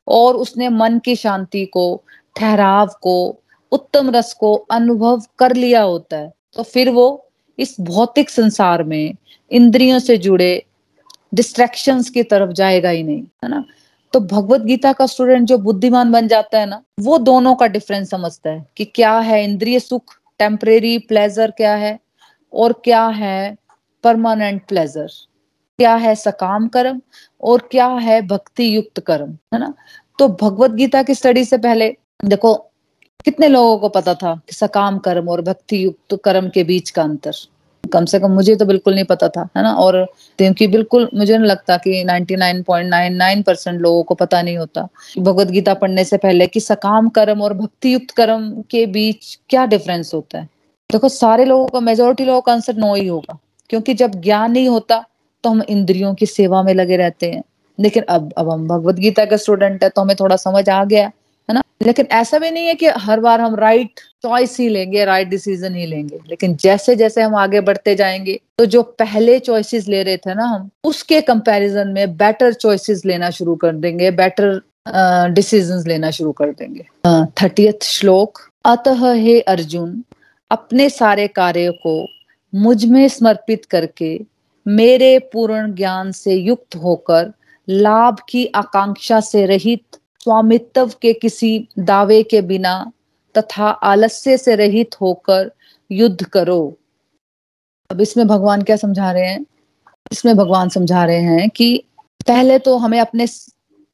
[0.09, 2.03] और उसने मन की शांति को,
[2.37, 3.41] ठहराव को,
[3.73, 9.15] उत्तम रस को अनुभव कर लिया होता है तो फिर वो इस भौतिक संसार में
[9.51, 10.65] इंद्रियों से जुड़े
[11.35, 13.65] डिस्ट्रैक्शंस की तरफ़ जाएगा ही नहीं, है ना?
[14.13, 18.11] तो भगवत गीता का स्टूडेंट जो बुद्धिमान बन जाता है ना, वो दोनों का डिफरेंस
[18.11, 21.99] समझता है कि क्या है इंद्रिय सुख टेम्परेरी प्लेजर क्या है
[22.53, 23.57] और क्या है
[24.05, 25.09] परमानेंट प्लेजर
[25.79, 27.01] क्या है सकाम कर्म
[27.41, 29.75] और क्या है भक्ति युक्त कर्म, है ना?
[30.19, 32.71] तो भगवत गीता की स्टडी से पहले, देखो
[33.27, 37.03] कितने लोगों को पता था कि सकाम कर्म और भक्ति युक्त कर्म के बीच का
[37.03, 37.33] अंतर?
[37.93, 39.73] कम से कम मुझे तो बिल्कुल नहीं पता था, है ना?
[39.73, 40.07] और
[40.39, 45.75] क्योंकि बिल्कुल मुझे नहीं लगता कि 99.99 परसेंट लोगों को पता नहीं होता। भगवत गीता
[45.75, 50.39] पढ़ने से पहले कि सकाम कर्म और भक्ति युक्त कर्म के बीच क्या डिफरेंस होता
[50.39, 50.49] है?
[50.93, 53.39] देखो, सारे लोगों का मेजोरिटी लोगों का आंसर नो ही होगा।
[53.71, 55.05] क्योंकि जब ज्ञान नहीं होता
[55.45, 57.43] तो हम इंद्रियों की सेवा में लगे रहते हैं।
[57.81, 61.11] लेकिन अब अब हम भगवत गीता का स्टूडेंट है तो हमें थोड़ा समझ आ गया।
[61.49, 61.63] है ना?
[61.83, 65.75] लेकिन ऐसा भी नहीं है कि हर बार हम राइट चॉइस ही लेंगे राइट डिसीज़न
[65.75, 70.17] ही लेंगे। लेकिन जैसे जैसे हम आगे बढ़ते जाएँगे तो जो पहले चॉइसेस ले रहे
[70.17, 74.61] थे ना हम, उसके कंपैरिजन में बेटर चॉइसेस लेना शुरू कर देंगे बेटर
[75.35, 76.85] डिसीजंस लेना शुरू कर देंगे।
[77.43, 80.03] थर्टियथ श्लोक, अतः हे अर्जुन,
[80.51, 82.07] अपने सारे कार्य को
[82.53, 84.19] मुझमें समर्पित करके
[84.67, 87.33] मेरे पूर्ण ज्ञान से युक्त होकर
[87.69, 92.93] लाभ की आकांक्षा से रहित स्वामित्व के किसी दावे के बिना
[93.35, 95.51] तथा आलस्य से रहित होकर
[95.91, 96.77] युद्ध करो।
[97.91, 99.45] अब इसमें भगवान क्या समझा रहे हैं?
[100.13, 101.85] इसमें भगवान समझा रहे हैं कि
[102.29, 103.27] पहले तो हमें अपने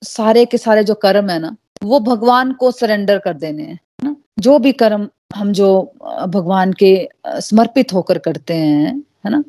[0.03, 4.17] सारे के सारे जो कर्म है ना, वो भगवान को सरेंडर कर देने हैं ना?
[4.39, 5.93] जो भी कर्म हम जो
[6.29, 9.45] भगवान के समर्पित होकर करते हैं, है ना?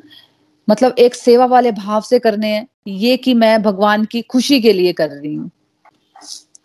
[0.69, 4.74] मतलब एक सेवा वाले भाव से करने हैं, ये कि मैं भगवान की खुशी के
[4.74, 5.52] लिए कर रही हूँ।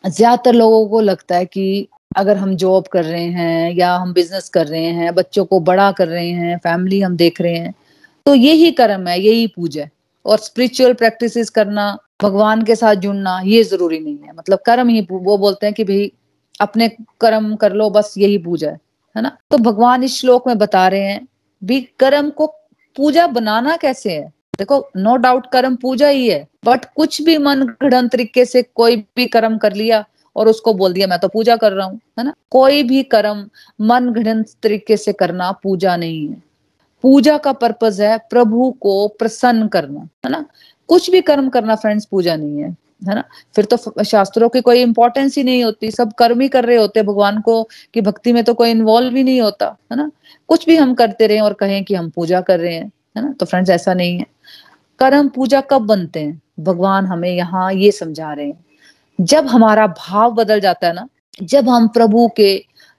[0.04, 4.48] ज़्यादातर लोगों को लगता है कि अगर हम जॉब कर रहे हैं या हम बिज़नेस
[4.48, 7.74] कर रहे हैं, बच्चों को बड़ा कर रहे हैं फैमिली हम देख रहे हैं
[8.26, 9.90] तो यही कर्म है, यही पूजा है।
[10.24, 15.00] और स्पिरिचुअल प्रैक्टिस करना, भगवान के साथ जुड़ना, ये ज़रूरी नहीं है। मतलब कर्म ही,
[15.10, 16.10] वो बोलते हैं कि भाई,
[16.60, 16.88] अपने
[17.20, 18.78] कर्म कर लो, बस यही पूजा है
[19.16, 19.36] है ना?
[19.50, 21.26] तो भगवान इस श्लोक में बता रहे हैं
[21.62, 22.46] भी कर्म को
[22.96, 24.32] पूजा बनाना कैसे है?
[24.58, 28.96] देखो नो डाउट कर्म पूजा ही है बट कुछ भी मन गढ़ तरीके से कोई
[29.16, 30.04] भी कर्म कर लिया
[30.36, 32.32] और उसको बोल दिया, मैं तो पूजा कर रहा हूँ, है ना?
[32.50, 33.48] कोई भी कर्म
[33.80, 36.42] मन गढ़ तरीके से करना पूजा नहीं है।
[37.04, 40.44] पूजा का पर्पज है प्रभु को प्रसन्न करना, है ना?
[40.88, 42.76] कुछ भी कर्म करना फ्रेंड्स पूजा नहीं है
[43.08, 43.22] है ना?
[43.54, 47.02] फिर तो शास्त्रों की कोई इंपॉर्टेंस ही नहीं होती, सब कर्म ही कर रहे होते
[47.02, 47.62] भगवान को
[47.94, 50.10] कि भक्ति में तो कोई इन्वॉल्व ही नहीं होता, है ना?
[50.48, 53.32] कुछ भी हम करते रहे और कहें कि हम पूजा कर रहे हैं, है ना?
[53.32, 54.26] तो फ्रेंड्स ऐसा नहीं है।
[54.98, 56.40] कर्म पूजा कब बनते हैं?
[56.60, 58.64] भगवान हमें यहाँ ये समझा रहे हैं।
[59.18, 61.06] जब हमारा भाव बदल जाता है ना
[61.42, 62.50] जब हम प्रभु के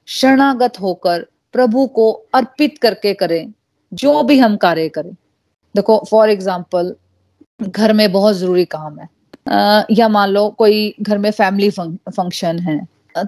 [0.08, 3.54] शरणागत होकर प्रभु को अर्पित करके करें
[3.92, 5.12] जो भी हम कार्य करें।
[5.76, 6.94] देखो फॉर एग्ज़ाम्पल
[7.62, 9.08] घर में बहुत ज़रूरी काम है।
[9.48, 12.80] आ, या मान लो कोई घर में फैमिली फ़ंक्शन है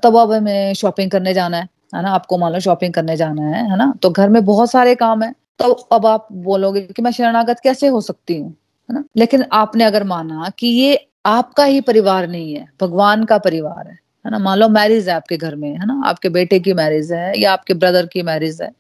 [0.04, 1.64] तब अब हमें शॉपिंग करने जाना है
[1.96, 2.10] है ना?
[2.10, 3.94] आपको मान लो शॉपिंग करने जाना है है ना?
[4.02, 7.88] तो घर में बहुत सारे काम है तो अब आप बोलोगे कि मैं शरणागत कैसे
[7.88, 8.56] हो सकती हूँ?
[8.92, 9.04] है ना?
[9.18, 14.00] लेकिन आपने अगर माना कि ये आपका ही परिवार नहीं है, भगवान का परिवार है
[14.26, 14.40] है ना?
[14.40, 16.02] मान लो मैरिज है आपके घर में, है ना?
[16.06, 18.72] आपके बेटे की मैरिज है या आपके ब्रदर की मैरिज है।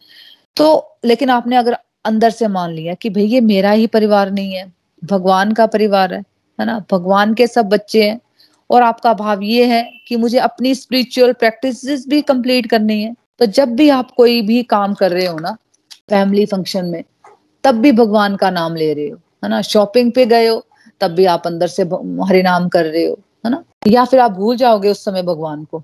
[0.57, 4.53] तो लेकिन आपने अगर अंदर से मान लिया कि भाई ये मेरा ही परिवार नहीं
[4.53, 4.71] है,
[5.03, 6.19] भगवान का परिवार है
[6.59, 6.79] है ना?
[6.91, 8.19] भगवान के सब बच्चे हैं
[8.69, 13.45] और आपका भाव ये है कि मुझे अपनी स्पिरिचुअल प्रैक्टिस भी कंप्लीट करनी है तो
[13.47, 15.55] जब भी आप कोई भी काम कर रहे हो ना
[16.09, 17.03] फैमिली फ़ंक्शन में,
[17.63, 19.61] तब भी भगवान का नाम ले रहे हो। है ना?
[19.63, 20.63] शॉपिंग पे गए हो,
[21.01, 21.83] तब भी आप अंदर से
[22.23, 23.63] हरि नाम कर रहे हो, है ना?
[23.87, 25.79] या फिर आप भूल जाओगे उस समय भगवान को,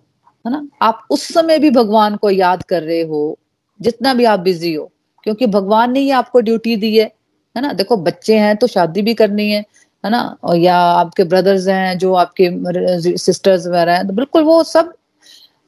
[0.46, 0.68] है ना?
[0.82, 3.38] आप उस समय भी भगवान को याद कर रहे हो,
[3.80, 4.92] जितना भी आप बिज़ी हो,
[5.24, 7.12] क्योंकि भगवान ने ही आपको ड्यूटी दी है
[7.56, 7.72] है ना?
[7.74, 9.64] देखो, बच्चे हैं तो शादी भी करनी है
[10.04, 10.22] है ना?
[10.44, 14.94] और या आपके ब्रदर्स हैं, जो आपके सिस्टर्स वगैरह हैं तो बिल्कुल वो सब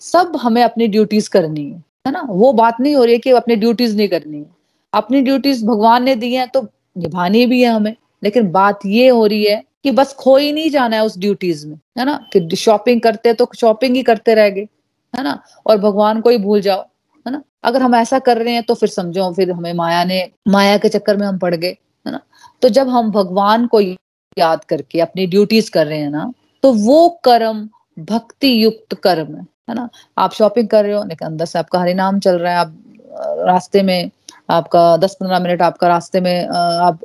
[0.01, 2.21] सब हमें अपनी ड्यूटीज़ करनी है है ना?
[2.29, 4.45] वो बात नहीं हो रही है कि अपनी ड्यूटीज़ नहीं करनी है।
[4.93, 6.61] अपनी ड्यूटीज़ भगवान ने दी है तो
[6.99, 10.69] निभानी भी है हमें। लेकिन बात ये हो रही है कि बस खो ही नहीं
[10.69, 12.19] जाना है उस ड्यूटीज़ में, है ना?
[12.33, 14.67] कि शॉपिंग करते तो शॉपिंग ही करते रह गए,
[15.13, 15.39] है ना?
[15.65, 16.81] और भगवान को ही भूल जाओ,
[17.25, 17.41] है ना?
[17.63, 20.89] अगर हम ऐसा कर रहे हैं तो फिर समझो, फिर हमें माया ने, माया के
[20.89, 22.19] चक्कर में हम पड़ गए, है ना?
[22.61, 26.31] तो जब हम भगवान को याद करके अपनी ड्यूटीज़ कर रहे हैं ना
[26.63, 29.89] तो वो कर्म, भक्ति युक्त कर्म, है है ना?
[30.17, 32.75] आप शॉपिंग कर रहे हो लेकिन अंदर से आपका हरिनाम चल रहा है, आप
[33.47, 34.09] रास्ते में
[34.49, 36.99] आपका दस पंद्रह मिनट आपका रास्ते में आप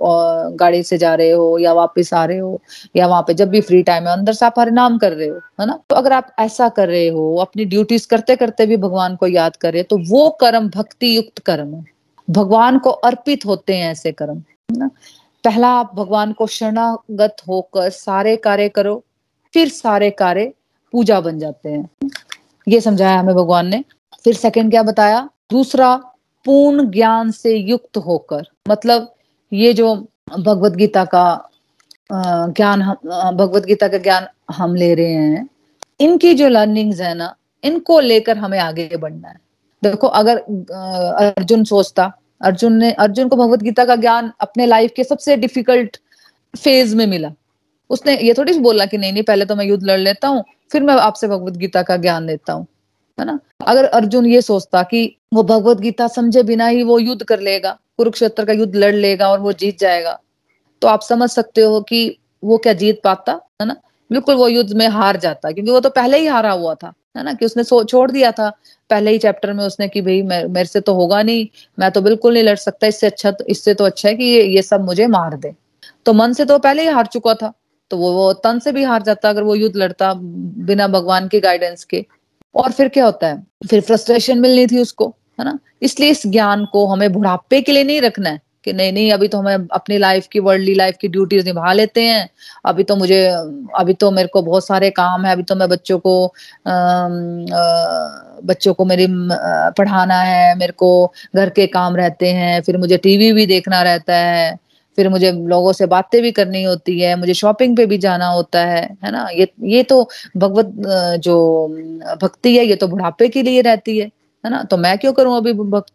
[0.61, 2.61] गाड़ी से जा रहे हो या वापस आ रहे हो
[2.97, 5.37] या वहाँ पे जब भी फ्री टाइम है, अंदर से आप हरिनाम कर रहे हो,
[5.61, 5.79] है ना?
[5.91, 9.57] तो अगर आप ऐसा कर रहे हो, अपनी ड्यूटीज़ करते करते भी भगवान को याद
[9.57, 11.85] कर रहे हो तो वो कर्म भक्ति युक्त कर्म है।
[12.29, 14.91] भगवान को अर्पित होते हैं ऐसे कर्म, है ना?
[15.45, 19.03] पहला आप भगवान को शरणागत होकर सारे कार्य करो,
[19.55, 20.53] फिर सारे कार्य
[20.93, 22.11] पूजा बन जाते हैं।
[22.67, 23.83] ये समझाया हमें भगवान ने।
[24.25, 25.29] फिर सेकंड क्या बताया?
[25.51, 25.95] दूसरा
[26.47, 29.13] पूर्ण ज्ञान से युक्त होकर मतलब
[29.53, 29.95] ये जो
[30.39, 31.51] भगवत गीता का
[32.11, 35.49] ज्ञान हम भगवत गीता का ज्ञान हम ले रहे हैं,
[36.01, 39.37] इनकी जो लर्निंग्स है ना, इनको लेकर हमें आगे बढ़ना है।
[39.83, 45.05] देखो, अगर अर्जुन सोचता, अर्जुन ने, अर्जुन को भगवत गीता का ज्ञान अपने लाइफ के
[45.05, 45.97] सबसे डिफ़िकल्ट
[46.55, 47.33] फ़ेज़ में मिला।
[47.91, 50.83] उसने ये थोड़ी बोला कि नहीं नहीं, पहले तो मैं युद्ध लड़ लेता हूँ, फिर
[50.83, 52.67] मैं आपसे भगवत गीता का ज्ञान लेता हूँ।
[53.19, 53.39] है ना?
[53.67, 57.79] अगर अर्जुन ये सोचता कि वो भगवत गीता समझे बिना ही वो युद्ध कर लेगा
[57.99, 60.19] कुरुक्षेत्र का युद्ध लड़ लेगा और वो जीत जाएगा
[60.83, 62.01] तो आप समझ सकते हो कि
[62.43, 63.77] वो क्या जीत पाता है ना?
[64.11, 67.23] बिल्कुल वो युद्ध में हार जाता क्योंकि वो तो पहले ही हारा हुआ था है
[67.25, 67.33] ना?
[67.35, 68.49] कि उसने छोड़ दिया था
[68.91, 71.47] पहले ही चैप्टर में उसने कि भाई मेरे से तो होगा नहीं
[71.79, 74.43] मैं तो बिल्कुल नहीं लड़ सकता इससे अच्छा तो इससे तो अच्छा है कि ये
[74.47, 75.55] ये सब मुझे मार दे।
[76.07, 77.53] तो मन से तो पहले ही हार चुका था
[77.91, 81.41] तो वो, वो तन से भी हार जाता अगर वो युद्ध लड़ता बिना भगवान के
[81.41, 82.05] गाइडेंस के।
[82.55, 83.43] और फिर क्या होता है?
[83.71, 85.59] फिर फ्रस्ट्रेशन मिलनी थी उसको है ना?
[85.83, 89.29] इसलिए इस ज्ञान को हमें बुढ़ापे के लिए नहीं रखना है कि नहीं नहीं अभी
[89.29, 92.29] तो हमें अपनी लाइफ की वर्ल्डली लाइफ की ड्यूटीज़ निभा लेते हैं।
[92.67, 93.25] अभी तो मुझे
[93.79, 96.27] अभी तो मेरे को बहुत सारे काम है अभी तो मैं बच्चों को
[96.67, 97.11] आ, आ,
[98.45, 99.07] बच्चों को मेरी
[99.79, 104.17] पढ़ाना है मेरे को घर के काम रहते हैं फिर मुझे टीवी भी देखना रहता
[104.17, 104.57] है।
[104.99, 108.65] फिर मुझे लोगों से बातें भी करनी होती है मुझे शॉपिंग पे भी जाना होता
[108.67, 109.29] है है ना?
[109.31, 110.73] ये ये तो भगवत
[111.25, 111.37] जो
[112.23, 114.07] भक्ति है ये तो बुढ़ापे के लिए रहती है
[114.45, 114.63] है ना?
[114.63, 115.87] तो मैं क्यों करूँ अभी भक,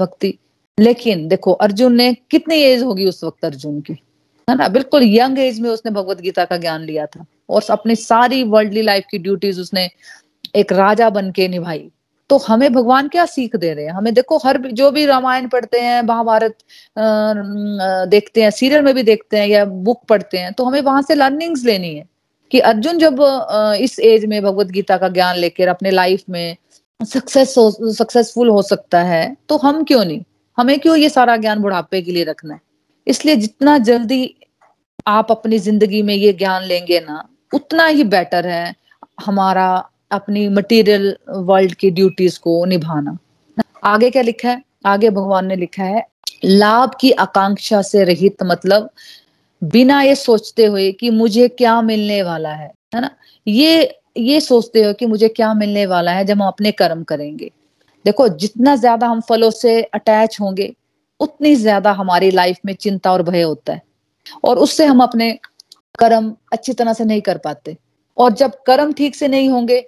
[0.00, 0.34] भक्ति?
[0.78, 3.92] लेकिन देखो अर्जुन ने कितनी एज होगी उस वक्त अर्जुन की
[4.48, 4.68] है ना?
[4.68, 8.82] बिल्कुल यंग एज में उसने भगवत गीता का ज्ञान लिया था और अपनी सारी वर्ल्डली
[8.82, 9.88] लाइफ की ड्यूटीज़ उसने
[10.56, 11.90] एक राजा बन के निभाई।
[12.32, 13.92] तो हमें भगवान क्या सीख दे रहे हैं?
[13.92, 16.54] हमें देखो, हर जो भी रामायण पढ़ते हैं, महाभारत
[18.10, 21.14] देखते हैं, सीरियल में भी देखते हैं या बुक पढ़ते हैं तो हमें वहाँ से
[21.14, 22.04] लर्निंग्स लेनी है
[22.50, 23.20] कि अर्जुन जब
[23.80, 26.56] इस एज में भगवत गीता का ज्ञान लेकर अपने लाइफ में
[27.00, 27.54] सक्सेस
[27.98, 30.22] सक्सेसफुल हो सकता है तो हम क्यों नहीं?
[30.58, 32.60] हमें क्यों ये सारा ज्ञान बुढ़ापे के लिए रखना है?
[33.06, 34.34] इसलिए जितना जल्दी
[35.06, 38.74] आप अपनी ज़िंदगी में ये ज्ञान लेंगे ना, उतना ही बेटर है
[39.24, 43.16] हमारा अपनी मटेरियल वर्ल्ड की ड्यूटीज़ को निभाना।
[43.84, 44.62] आगे क्या लिखा है?
[44.86, 46.06] आगे भगवान ने लिखा है,
[46.44, 48.90] लाभ की आकांक्षा से रहित मतलब
[49.62, 53.10] बिना ये सोचते हुए कि मुझे क्या मिलने वाला है है ना?
[53.46, 57.50] ये ये सोचते हो कि मुझे क्या मिलने वाला है जब हम अपने कर्म करेंगे।
[58.04, 60.72] देखो, जितना ज़्यादा हम फलों से अटैच होंगे,
[61.20, 63.82] उतनी ज़्यादा हमारी लाइफ में चिंता और भय होता है।
[64.44, 65.30] और उससे हम अपने
[65.98, 67.76] कर्म अच्छी तरह से नहीं कर पाते।
[68.16, 69.80] और जब कर्म ठीक से नहीं होंगे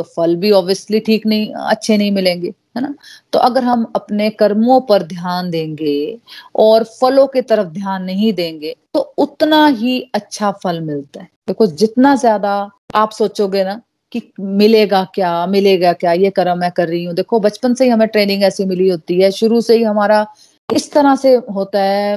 [0.00, 2.94] तो फल भी ऑब्वियसली ठीक नहीं, अच्छे नहीं मिलेंगे, है ना?
[3.32, 6.18] तो अगर हम अपने कर्मों पर ध्यान देंगे
[6.56, 11.66] और फलों की तरफ़ ध्यान नहीं देंगे तो उतना ही अच्छा फल मिलता है। देखो,
[11.68, 12.52] जितना ज़्यादा
[12.94, 13.80] आप सोचोगे ना
[14.12, 17.90] कि मिलेगा क्या मिलेगा क्या, ये कर्म मैं कर रही हूँ। देखो, बचपन से ही
[17.90, 20.26] हमें ट्रेनिंग ऐसी मिली होती है, शुरू से ही हमारा
[20.68, 22.16] इस तरह से होता है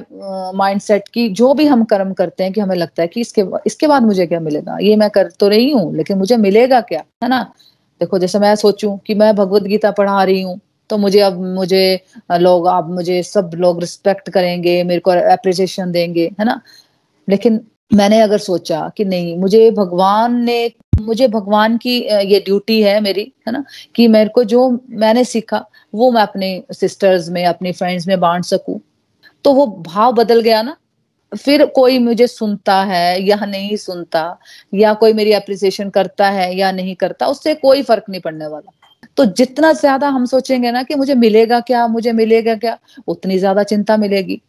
[0.56, 3.88] माइंडसेट की जो भी हम कर्म करते हैं कि हमें लगता है कि इसके इसके
[3.88, 4.78] बाद मुझे क्या मिलेगा?
[4.82, 7.04] ये मैं कर तो रही हूँ, लेकिन मुझे मिलेगा क्या?
[7.24, 7.42] है ना?
[8.02, 12.00] देखो, जैसे मैं सोचूं कि मैं भगवत गीता पढ़ा रही हूँ तो मुझे अब, मुझे
[12.32, 16.62] लोग, आप मुझे सब लोग रिस्पेक्ट करेंगे, मेरे को अप्रिसिएशन देंगे, है ना?
[17.28, 17.60] लेकिन
[17.94, 23.32] मैंने अगर सोचा कि नहीं, मुझे भगवान ने, मुझे भगवान की ये ड्यूटी है मेरी,
[23.48, 23.64] है ना?
[23.96, 28.46] कि मेरे को जो मैंने सीखा, वो मैं अपने सिस्टर्स में, अपनी फ्रेंड्स में बांट
[28.46, 28.80] सकूँ।
[29.46, 30.76] तो वो भाव बदल गया ना?
[31.36, 34.40] फिर कोई मुझे सुनता है या नहीं सुनता,
[34.74, 38.72] या कोई मेरी अप्रिसिएशन करता है या नहीं करता, उससे कोई फ़र्क नहीं पड़ने वाला।
[39.18, 43.64] तो जितना ज़्यादा हम सोचेंगे ना कि मुझे मिलेगा क्या, मुझे मिलेगा क्या, उतनी ज़्यादा
[43.64, 44.42] चिंता मिलेगी।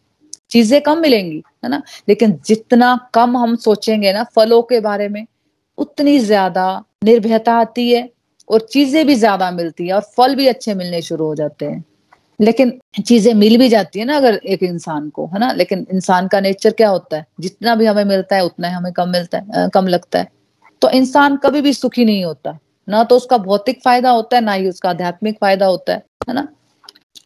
[0.51, 1.83] चीज़ें कम मिलेंगी, है ना?
[2.09, 5.27] लेकिन जितना कम हम सोचेंगे ना फलों के बारे में,
[5.79, 8.09] उतनी ज़्यादा निर्भयता आती है
[8.49, 11.85] और चीज़ें भी ज़्यादा मिलती है और फल भी अच्छे मिलने शुरू हो जाते हैं।
[12.41, 15.53] लेकिन चीज़ें मिल भी जाती है ना अगर एक इंसान को, है ना?
[15.53, 17.27] लेकिन इंसान का नेचर क्या होता है?
[17.41, 20.29] जितना भी हमें मिलता है, उतना ही हमें कम मिलता है कम लगता है।
[20.83, 24.53] तो इंसान कभी भी सुखी नहीं होता। ना तो उसका भौतिक फ़ायदा होता है, ना
[24.53, 26.49] ही उसका आध्यात्मिक फ़ायदा होता है है ना?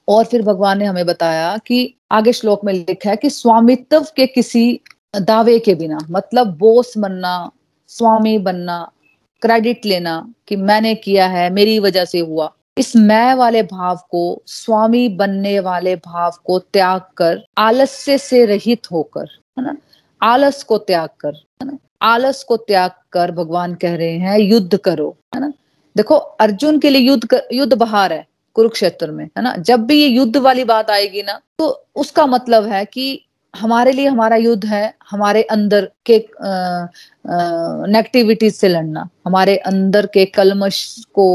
[0.09, 4.27] और फिर भगवान ने हमें बताया कि आगे श्लोक में लिखा है कि स्वामित्व के
[4.27, 4.81] किसी
[5.17, 7.51] दावे के बिना मतलब बोस बनना,
[7.89, 8.91] स्वामी बनना,
[9.43, 14.43] क्रेडिट लेना कि मैंने किया है, मेरी वजह से हुआ। इस मैं वाले भाव को
[14.47, 19.77] स्वामी बनने वाले भाव को त्याग कर आलस्य से रहित होकर है ना?
[20.21, 21.79] आलस को त्याग कर है ना?
[22.03, 25.53] आलस को त्याग कर भगवान कह रहे हैं युद्ध करो है ना?
[25.97, 29.55] देखो अर्जुन के लिए युद्ध कर, युद्ध बाहर है कुरुक्षेत्र में है ना?
[29.57, 34.07] जब भी ये युद्ध वाली बात आएगी ना तो उसका मतलब है कि हमारे लिए
[34.07, 36.19] हमारा युद्ध है हमारे अंदर के
[37.93, 41.27] नेगेटिविटीज से लड़ना हमारे अंदर के कलमश को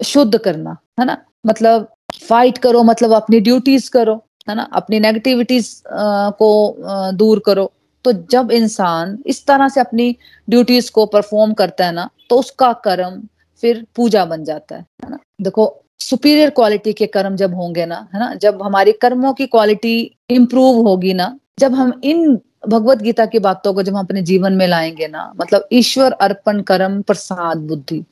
[0.00, 1.16] शुद्ध करना, है ना?
[1.46, 1.88] मतलब
[2.20, 4.14] फाइट करो मतलब अपनी ड्यूटीज़ करो,
[4.48, 4.68] है ना?
[4.72, 7.70] अपनी नेगेटिविटीज को दूर करो।
[8.04, 10.16] तो जब इंसान इस तरह से अपनी
[10.48, 13.22] ड्यूटीज़ को परफॉर्म करता है ना तो उसका कर्म
[13.62, 15.18] फिर पूजा बन जाता है है ना?
[15.40, 15.64] देखो
[16.00, 18.34] सुपीरियर क्वालिटी के कर्म जब होंगे ना, है ना?
[18.34, 22.36] जब हमारी कर्मों की क्वालिटी इंप्रूव होगी ना, जब हम इन
[22.68, 26.60] भगवत गीता की बातों को जब हम अपने जीवन में लाएँगे ना मतलब ईश्वर अर्पण
[26.62, 28.04] कर्म प्रसाद बुद्धि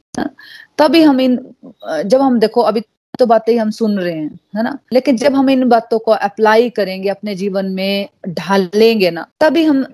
[0.79, 1.39] तभी हम इन,
[2.05, 2.81] जब हम देखो, अभी
[3.19, 4.79] तो बातें हम सुन रहे हैं, है ना?
[4.93, 9.85] लेकिन जब हम इन बातों को अप्लाई करेंगे, अपने जीवन में ढालेंगे ना, तभी हम,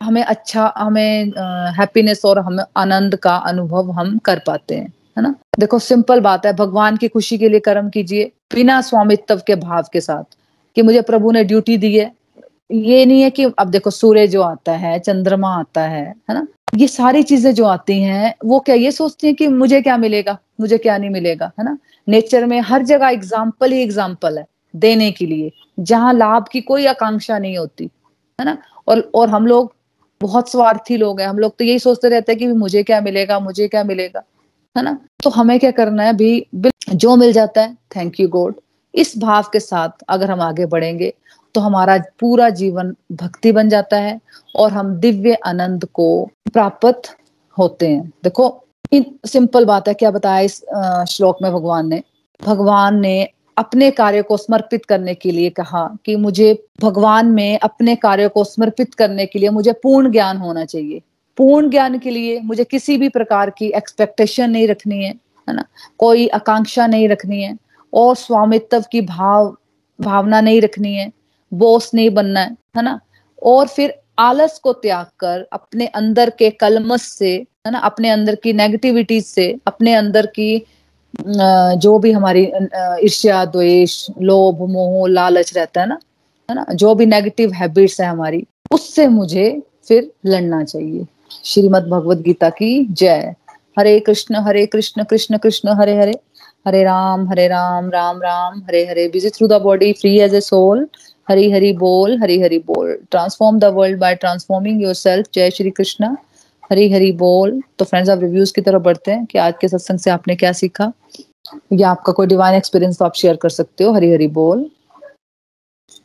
[0.00, 1.32] हमें अच्छा हमें
[1.78, 5.34] हैप्पीनेस और हमें, आनंद का अनुभव हम कर पाते हैं, है ना?
[5.58, 9.84] देखो सिंपल बात है, भगवान की खुशी के लिए कर्म कीजिए, बिना स्वामित्व के भाव
[9.92, 10.24] के साथ,
[10.76, 12.10] कि मुझे प्रभु ने ड्यूटी दी है
[12.72, 16.46] ये नहीं है कि अब देखो सूर्य जो आता है, चंद्रमा आता है है ना?
[16.76, 20.38] ये सारी चीज़ें जो आती हैं, वो क्या, ये सोचती हैं कि मुझे क्या मिलेगा?
[20.60, 21.76] मुझे क्या नहीं मिलेगा, है ना?
[22.08, 26.86] नेचर में हर जगह एग्ज़ाम्पल ही एग्ज़ाम्पल है, देने के लिए। जहाँ लाभ की कोई
[26.86, 27.90] आकांक्षा नहीं होती,
[28.38, 28.56] है ना?
[28.88, 29.72] और और हम लोग
[30.20, 33.38] बहुत स्वार्थी लोग हैं। हम लोग तो यही सोचते रहते हैं कि मुझे क्या मिलेगा,
[33.40, 34.22] मुझे क्या मिलेगा,
[34.76, 34.98] है ना?
[35.24, 36.12] तो हमें क्या करना है?
[36.12, 36.46] भी
[36.90, 38.54] जो मिल जाता है थैंक यू गॉड
[38.94, 41.12] इस भाव के साथ अगर हम आगे बढ़ेंगे
[41.54, 44.20] तो हमारा पूरा जीवन भक्ति बन जाता है
[44.56, 46.08] और हम दिव्य आनंद को
[46.52, 47.14] प्राप्त
[47.58, 50.60] होते हैं। देखो, इन सिंपल बात है, क्या बताया इस
[51.10, 52.02] श्लोक में भगवान ने?
[52.40, 57.94] भगवान ने अपने कार्य को समर्पित करने के लिए कहा कि मुझे भगवान में अपने
[57.96, 61.02] कार्य को समर्पित करने के लिए मुझे पूर्ण ज्ञान होना चाहिए।
[61.36, 65.14] पूर्ण ज्ञान के लिए मुझे किसी भी प्रकार की एक्सपेक्टेशन नहीं रखनी है
[65.48, 65.64] है ना?
[65.98, 67.56] कोई आकांक्षा नहीं रखनी है
[67.92, 69.56] और स्वामित्व की भाव,
[70.00, 71.10] भावना नहीं रखनी है।
[71.52, 72.98] बोस नहीं बनना है है ना?
[73.42, 77.34] और फिर आलस को त्याग कर अपने अंदर के कलमस से,
[77.66, 77.78] है ना?
[77.78, 80.64] अपने अंदर की नेगेटिविटी से, अपने अंदर की
[81.14, 82.42] जो भी हमारी
[83.04, 85.98] ईर्ष्या, द्वेष, लोभ, मोह, लालच रहता है ना?
[86.48, 86.66] है ना?
[86.72, 91.06] जो भी नेगेटिव हैबिट्स है हमारी, उससे मुझे फिर लड़ना चाहिए।
[91.44, 93.34] श्रीमद भगवत गीता की जय।
[93.78, 96.14] Hare Krishna Hare Krishna Krishna Krishna, Hare Hare.
[96.66, 99.06] Hare Ram Hare Ram Ram Ram, Hare Hare.
[99.08, 100.86] Busy through the body free as a soul
[101.28, 102.92] Hari Hari बोल, हरी हरी बोल.
[103.10, 106.16] Transform the world by transforming yourself जय श्री कृष्ण.
[106.70, 107.62] हरी हरी बोल.
[107.78, 110.52] तो friends आप reviews की तरफ़ बढ़ते हैं कि आज के सत्संग से आपने क्या
[110.52, 110.92] सीखा?
[111.72, 113.92] या आपका कोई डिवाइन एक्सपीरियंस तो आप शेयर कर सकते हो?
[113.92, 114.70] हरी हरी बोल.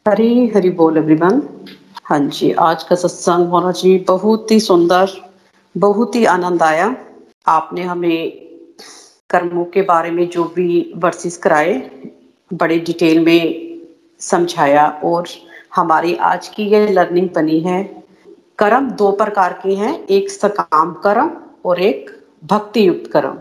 [0.07, 1.41] हरी हरी बोल एवरीवन
[2.03, 5.09] हाँ जी, आज का सत्संग होना जी बहुत ही सुंदर,
[5.77, 6.95] बहुत ही आनंद आया।
[7.47, 8.31] आपने हमें
[9.29, 11.73] कर्मों के बारे में जो भी वर्सेस कराए,
[12.53, 13.66] बड़े डिटेल में
[14.21, 15.27] समझाया और
[15.75, 17.83] हमारी आज की ये लर्निंग बनी है।
[18.59, 21.31] कर्म दो प्रकार के हैं, एक सकाम कर्म
[21.65, 22.09] और एक
[22.43, 23.37] भक्ति युक्त कर्म।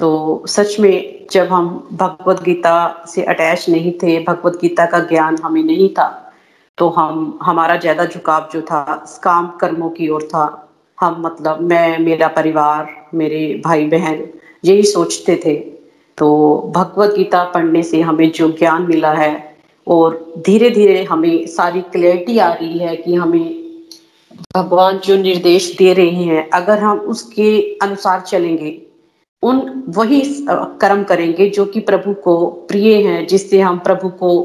[0.00, 5.36] तो सच में जब हम भगवत गीता से अटैच नहीं थे भगवत गीता का ज्ञान
[5.44, 6.08] हमें नहीं था
[6.78, 11.98] तो हम, हमारा ज़्यादा झुकाव जो था, काम कर्मों की ओर था। हम मतलब मैं,
[11.98, 14.22] मेरा परिवार, मेरे भाई बहन
[14.64, 15.54] यही सोचते थे।
[16.18, 19.53] तो भगवत गीता पढ़ने से हमें जो ज्ञान मिला है
[19.88, 23.64] और धीरे धीरे हमें सारी क्लैरिटी आ रही है कि हमें
[24.56, 28.82] भगवान जो निर्देश दे रहे हैं, अगर हम उसके अनुसार चलेंगे,
[29.42, 30.22] उन वही
[30.80, 34.42] कर्म करेंगे जो कि प्रभु को प्रिय हैं, जिससे हम प्रभु को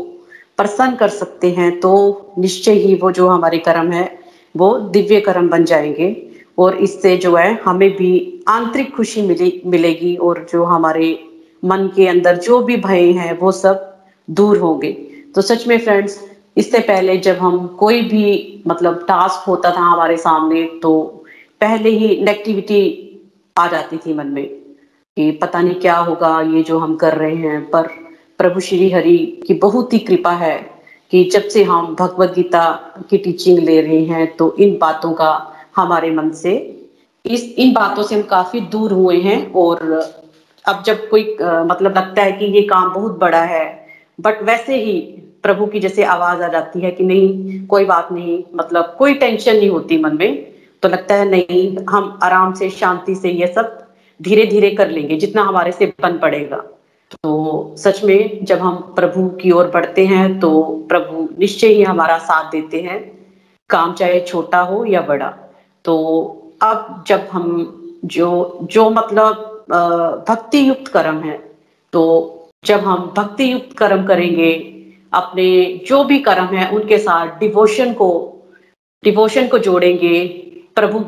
[0.57, 1.91] प्रसन्न कर सकते हैं तो
[2.37, 4.19] निश्चय ही वो जो हमारे कर्म है,
[4.57, 6.25] वो दिव्य कर्म बन जाएँगे।
[6.57, 11.23] और इससे जो है, हमें भी आंतरिक खुशी मिले, मिलेगी और जो हमारे
[11.65, 13.97] मन के अंदर जो भी भय हैं, वो सब
[14.29, 14.97] दूर होंगे।
[15.35, 16.19] तो सच में फ्रेंड्स
[16.57, 21.25] इससे पहले जब हम कोई भी मतलब टास्क होता था हमारे सामने तो
[21.61, 22.81] पहले ही नेगेटिविटी
[23.55, 27.35] आ जाती थी मन में कि पता नहीं क्या होगा ये जो हम कर रहे
[27.35, 27.87] हैं। पर
[28.37, 30.57] प्रभु श्री हरि की बहुत ही कृपा है
[31.11, 32.63] कि जब से हम भगवत गीता
[33.09, 35.31] की टीचिंग ले रहे हैं तो इन बातों का
[35.75, 36.55] हमारे मन से
[37.25, 39.99] इस इन बातों से हम काफ़ी दूर हुए हैं। और
[40.65, 43.88] अब जब कोई आ, मतलब लगता है कि ये काम बहुत बड़ा है
[44.19, 44.99] बट वैसे ही
[45.43, 49.55] प्रभु की जैसे आवाज़ आ जाती है कि नहीं, कोई बात नहीं मतलब कोई टेंशन
[49.55, 50.45] नहीं होती मन में।
[50.83, 53.77] तो लगता है नहीं, हम आराम से, शांति से ये सब
[54.19, 56.57] धीरे धीरे कर लेंगे, जितना हमारे से बन पड़ेगा।
[57.11, 60.49] तो सच में जब हम प्रभु की ओर बढ़ते हैं तो
[60.89, 62.99] प्रभु निश्चय ही हमारा साथ देते हैं,
[63.69, 65.27] काम चाहे छोटा हो या बड़ा।
[65.85, 65.95] तो
[66.61, 67.45] अब जब हम
[68.05, 69.45] जो जो मतलब
[70.29, 71.37] भक्ति युक्त कर्म है
[71.93, 72.03] तो
[72.65, 74.75] जब हम भक्ति युक्त कर्म करेंगे,
[75.13, 78.35] अपने जो भी कर्म है, उनके साथ डिवोशन को
[79.03, 80.27] डिवोशन को जोड़ेंगे।
[80.75, 80.99] प्रभु,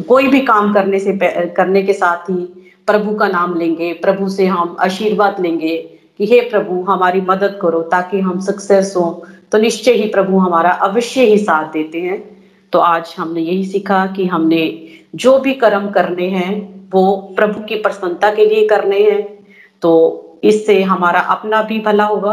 [0.00, 2.44] कोई भी काम करने से करने के साथ ही
[2.86, 5.76] प्रभु का नाम लेंगे। प्रभु से हम आशीर्वाद लेंगे
[6.18, 10.70] कि हे प्रभु, हमारी मदद करो ताकि हम सक्सेस हो। तो निश्चय ही प्रभु हमारा
[10.70, 15.90] अवश्य ही साथ देते हैं। तो आज हमने यही सीखा कि हमने जो भी कर्म
[15.90, 16.54] करने हैं,
[16.90, 19.46] वो प्रभु की प्रसन्नता के लिए करने हैं।
[19.82, 22.32] तो इससे हमारा अपना भी भला होगा,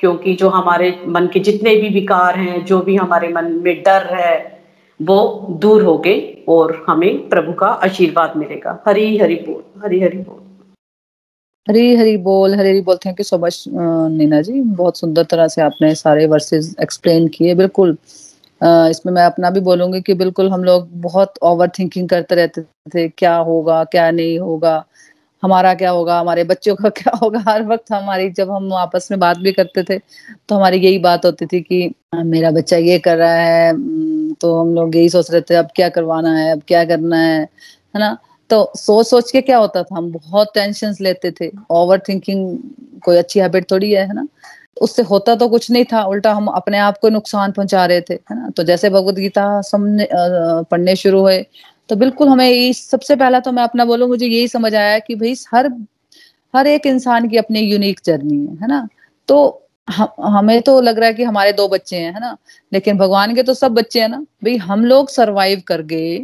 [0.00, 4.06] क्योंकि जो हमारे मन के जितने भी विकार हैं, जो भी हमारे मन में डर
[4.14, 4.36] है,
[5.00, 10.18] वो दूर हो गए और हमें प्रभु का आशीर्वाद मिलेगा। हरी हरि बोल, हरी हरि
[10.18, 10.46] बोल।
[11.66, 14.60] हरी हरी बोल, हरी हरी बोल। Thank you so much Neena ji.
[14.62, 17.96] बहुत सुंदर तरह से आपने सारे वर्सेस एक्सप्लेन किए। बिल्कुल
[18.60, 23.08] इसमें मैं अपना भी बोलूँगी कि बिल्कुल हम लोग बहुत ओवर थिंकिंग करते रहते थे।
[23.08, 24.84] क्या होगा, क्या नहीं होगा?
[25.42, 26.18] हमारा क्या होगा?
[26.20, 27.42] हमारे बच्चों का क्या होगा?
[27.48, 29.98] हर वक्त हमारी, जब हम आपस में बात भी करते थे
[30.48, 33.72] तो हमारी यही बात होती थी कि मेरा बच्चा ये कर रहा है
[34.40, 37.40] तो हम लोग यही सोच रहे थे, अब क्या करवाना है, अब क्या करना है।
[37.42, 38.16] है ना?
[38.50, 39.96] तो सोच सोच के क्या होता था?
[39.96, 42.58] हम बहुत टेंशन लेते थे। ओवर थिंकिंग
[43.04, 44.26] कोई अच्छी हैबिट थोड़ी है है ना?
[44.82, 48.14] उससे होता तो कुछ नहीं था। उल्टा हम अपने आप को नुकसान पहुँचा रहे थे,
[48.14, 48.50] है ना?
[48.56, 49.46] तो जैसे भगवत गीता
[50.70, 51.38] पढ़ने शुरू हुए
[51.90, 55.34] तो बिल्कुल हमें सबसे पहला तो मैं अपना बोलूँ, मुझे यही समझ आया कि भाई
[55.54, 55.68] हर
[56.54, 58.88] हर एक इंसान की अपनी यूनिक जर्नी है है ना?
[59.28, 62.36] तो हम हमें तो लग रहा है कि हमारे दो बच्चे हैं, है ना?
[62.72, 64.18] लेकिन भगवान के तो सब बच्चे हैं ना?
[64.44, 66.18] भाई हम लोग सरवाइव कर गए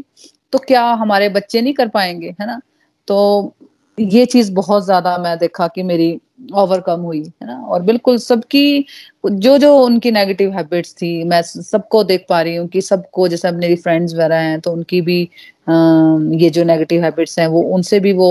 [0.52, 2.60] तो क्या हमारे बच्चे नहीं कर पाएँगे, है ना?
[3.08, 3.54] तो
[3.98, 6.12] ये चीज़ बहुत ज़्यादा मैं देखा कि मेरी
[6.54, 7.56] ओवरकम हुई, है ना?
[7.66, 8.84] और बिल्कुल सबकी
[9.26, 13.50] जो जो उनकी नेगेटिव हैबिट्स थी, मैं सबको देख पा रही हूँ कि सबको, जैसे
[13.52, 15.28] मेरी फ्रेंड्स वगैरह हैं तो उनकी भी
[15.66, 18.28] ये जो नेगेटिव हैबिट्स हैं वो उनसे भी वो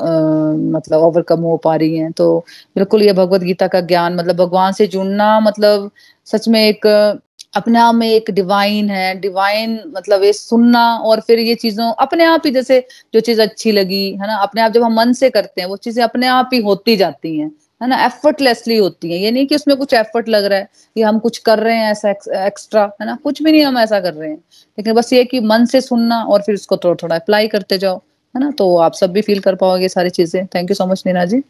[0.00, 2.38] आ, मतलब ओवरकम हो पा रही हैं। तो
[2.76, 5.90] बिल्कुल ये भगवत गीता का ज्ञान मतलब भगवान से जुड़ना मतलब
[6.26, 6.86] सच में एक
[7.56, 12.24] अपने आप में एक डिवाइन है। डिवाइन मतलब ये सुनना और फिर ये चीज़ों अपने
[12.24, 12.80] आप ही जैसे
[13.14, 14.36] जो चीज़ अच्छी लगी है ना?
[14.38, 17.38] अपने आप जब हम मन से करते हैं वो चीज़ें अपने आप ही होती जाती
[17.38, 20.68] हैं। है ना एफर्टलेसली होती है। ये नहीं कि उसमें कुछ एफर्ट लग रहा है
[20.96, 22.10] कि हम कुछ कर रहे हैं ऐसा
[22.46, 23.14] एक्स्ट्रा है ना?
[23.24, 24.36] कुछ भी नहीं हम ऐसा कर रहे हैं।
[24.78, 27.96] लेकिन बस ये कि मन से सुनना और फिर उसको थोड़ा थोड़ा अप्लाई करते जाओ,
[28.34, 28.50] है ना?
[28.50, 31.42] तो आप सब भी फील कर पाओगे सारी चीज़ें। Thank you so much Neena ji.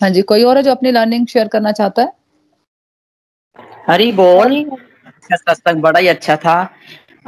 [0.00, 2.12] हाँ जी, कोई और है जो अपनी लर्निंग शेयर करना चाहता है?
[3.88, 4.64] हरी बोल।
[5.32, 6.54] सत्संग बड़ा ही अच्छा था।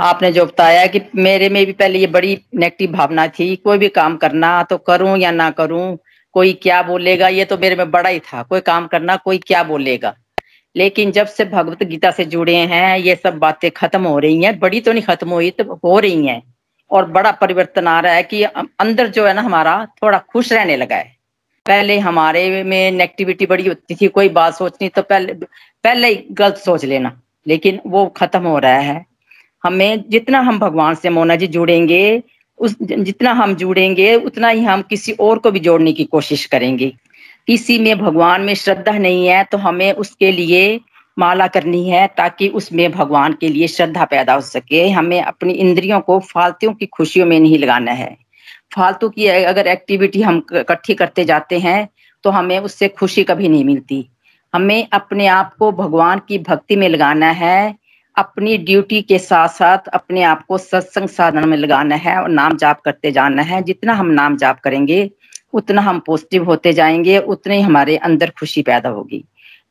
[0.00, 3.88] आपने जो बताया कि मेरे में भी पहले ये बड़ी नेगेटिव भावना थी, कोई भी
[3.90, 5.96] काम करना तो करूँ या ना करूँ
[6.32, 9.62] कोई क्या बोलेगा, ये तो मेरे में बड़ा ही था। कोई काम करना, कोई क्या
[9.62, 10.14] बोलेगा।
[10.76, 14.58] लेकिन जब से भगवत गीता से जुड़े हैं, ये सब बातें खत्म हो रही हैं।
[14.58, 16.42] बड़ी तो नहीं खत्म हुई तो हो रही हैं।
[16.90, 20.76] और बड़ा परिवर्तन आ रहा है कि अंदर जो है ना हमारा, थोड़ा खुश रहने
[20.76, 21.16] लगा है।
[21.66, 25.32] पहले हमारे में नेगेटिविटी बड़ी होती थी, कोई बात सोचनी तो पहले
[25.84, 29.06] पहले ही गलत सोच लेना। लेकिन वो खत्म हो रहा है।
[29.64, 32.22] हमें जितना हम भगवान से मोना जी जुड़ेंगे
[32.62, 36.92] उस जितना हम जुड़ेंगे, उतना ही हम किसी और को भी जोड़ने की कोशिश करेंगे।
[37.48, 40.80] किसी में भगवान में श्रद्धा नहीं है तो हमें उसके लिए
[41.16, 46.00] माला करनी है, ताकि उसमें भगवान के लिए श्रद्धा पैदा हो सके। हमें अपनी इंद्रियों
[46.00, 48.16] को फालतू की खुशियों में नहीं लगाना है।
[48.74, 51.88] फालतू की अगर एक्टिविटी हम इकट्ठी करते जाते हैं
[52.24, 54.04] तो हमें उससे खुशी कभी नहीं मिलती।
[54.54, 57.74] हमें अपने आप को भगवान की भक्ति में लगाना है
[58.16, 62.56] अपनी ड्यूटी के साथ साथ अपने आप को सत्संग साधन में लगाना है और नाम
[62.56, 65.10] जाप करते जाना है। जितना हम नाम जाप करेंगे,
[65.52, 69.24] उतना हम पॉजिटिव होते जाएँगे, उतने ही हमारे अंदर खुशी पैदा होगी।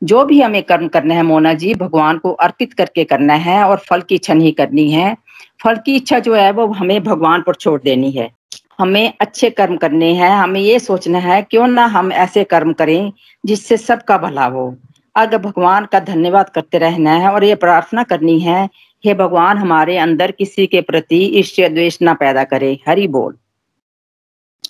[0.03, 3.77] जो भी हमें कर्म करना है मोना जी, भगवान को अर्पित करके करना है और
[3.77, 5.17] फल की इच्छा नहीं करनी है।
[5.63, 8.31] फल की इच्छा जो है वो हमें भगवान पर छोड़ देनी है।
[8.79, 13.13] हमें अच्छे कर्म करने हैं, हमें ये सोचना है, क्यों ना हम ऐसे कर्म करें
[13.45, 14.77] जिससे सबका भला हो।
[15.15, 18.69] अगर भगवान का धन्यवाद करते रहना है और ये प्रार्थना करनी है,
[19.05, 23.37] हे भगवान, हमारे अंदर किसी के प्रति ईर्ष्य द्वेष ना पैदा करे। हरि बोल।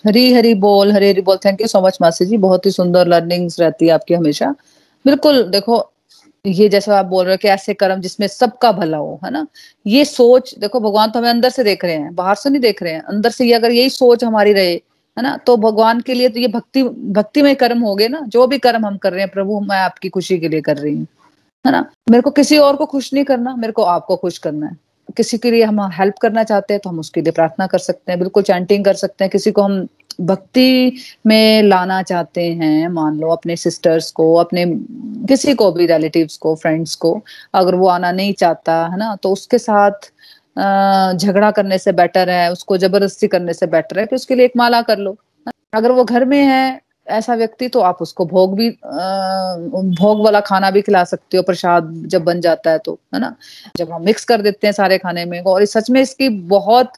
[0.08, 3.08] हरी हरी बोल, हरी हरी बोल। थैंक यू सो मच मासी जी। बहुत ही सुंदर
[3.08, 4.56] लर्निंग्स रहती है आपकी हमेशा।
[5.06, 5.92] बिल्कुल, देखो,
[6.46, 9.48] ये जैसा आप बोल रहे हो कि ऐसे कर्म जिसमें सबका भला हो, है ना?
[9.88, 12.84] ये सोच, देखो, भगवान तो हमें अंदर से देख रहे हैं, बाहर से नहीं देख
[12.84, 14.82] रहे हैं। अंदर से ये अगर यही सोच हमारी रहे
[15.18, 15.38] है ना?
[15.38, 18.22] तो भगवान के लिए तो ये भक्ति भक्ति में कर्म हो गए ना?
[18.28, 20.96] जो भी कर्म हम कर रहे हैं, प्रभु, मैं आपकी खुशी के लिए कर रही
[20.96, 21.08] हूँ।
[21.66, 21.86] है ना?
[22.10, 24.78] मेरे को किसी और को खुश नहीं करना, मेरे को आपको खुश करना है।
[25.18, 28.12] किसी के लिए हम हेल्प करना चाहते हैं तो हम उसके लिए प्रार्थना कर सकते
[28.12, 29.88] हैं, बिल्कुल चैंटिंग कर सकते हैं। किसी को हम
[30.22, 30.98] भक्ति
[31.28, 34.66] में लाना चाहते हैं, मान लो अपने सिस्टर्स को, अपने
[35.28, 37.22] किसी को भी रिलेटिव्स को फ्रेंड्स को,
[37.54, 39.16] अगर वो आना नहीं चाहता, है ना?
[39.16, 40.12] तो उसके साथ
[40.56, 44.54] झगड़ा करने से बेटर है, उसको ज़बरदस्ती करने से बेटर है, कि उसके लिए एक
[44.58, 45.18] माला कर लो।
[45.74, 50.70] अगर वो घर में है, ऐसा व्यक्ति तो आप उसको भोग भी भोग वाला खाना
[50.72, 53.36] भी खिला सकते हो, प्रसाद जब बन जाता है तो है ना?
[53.78, 56.94] जब हम मिक्स कर देते हैं सारे खाने में, और सच में इसकी बहुत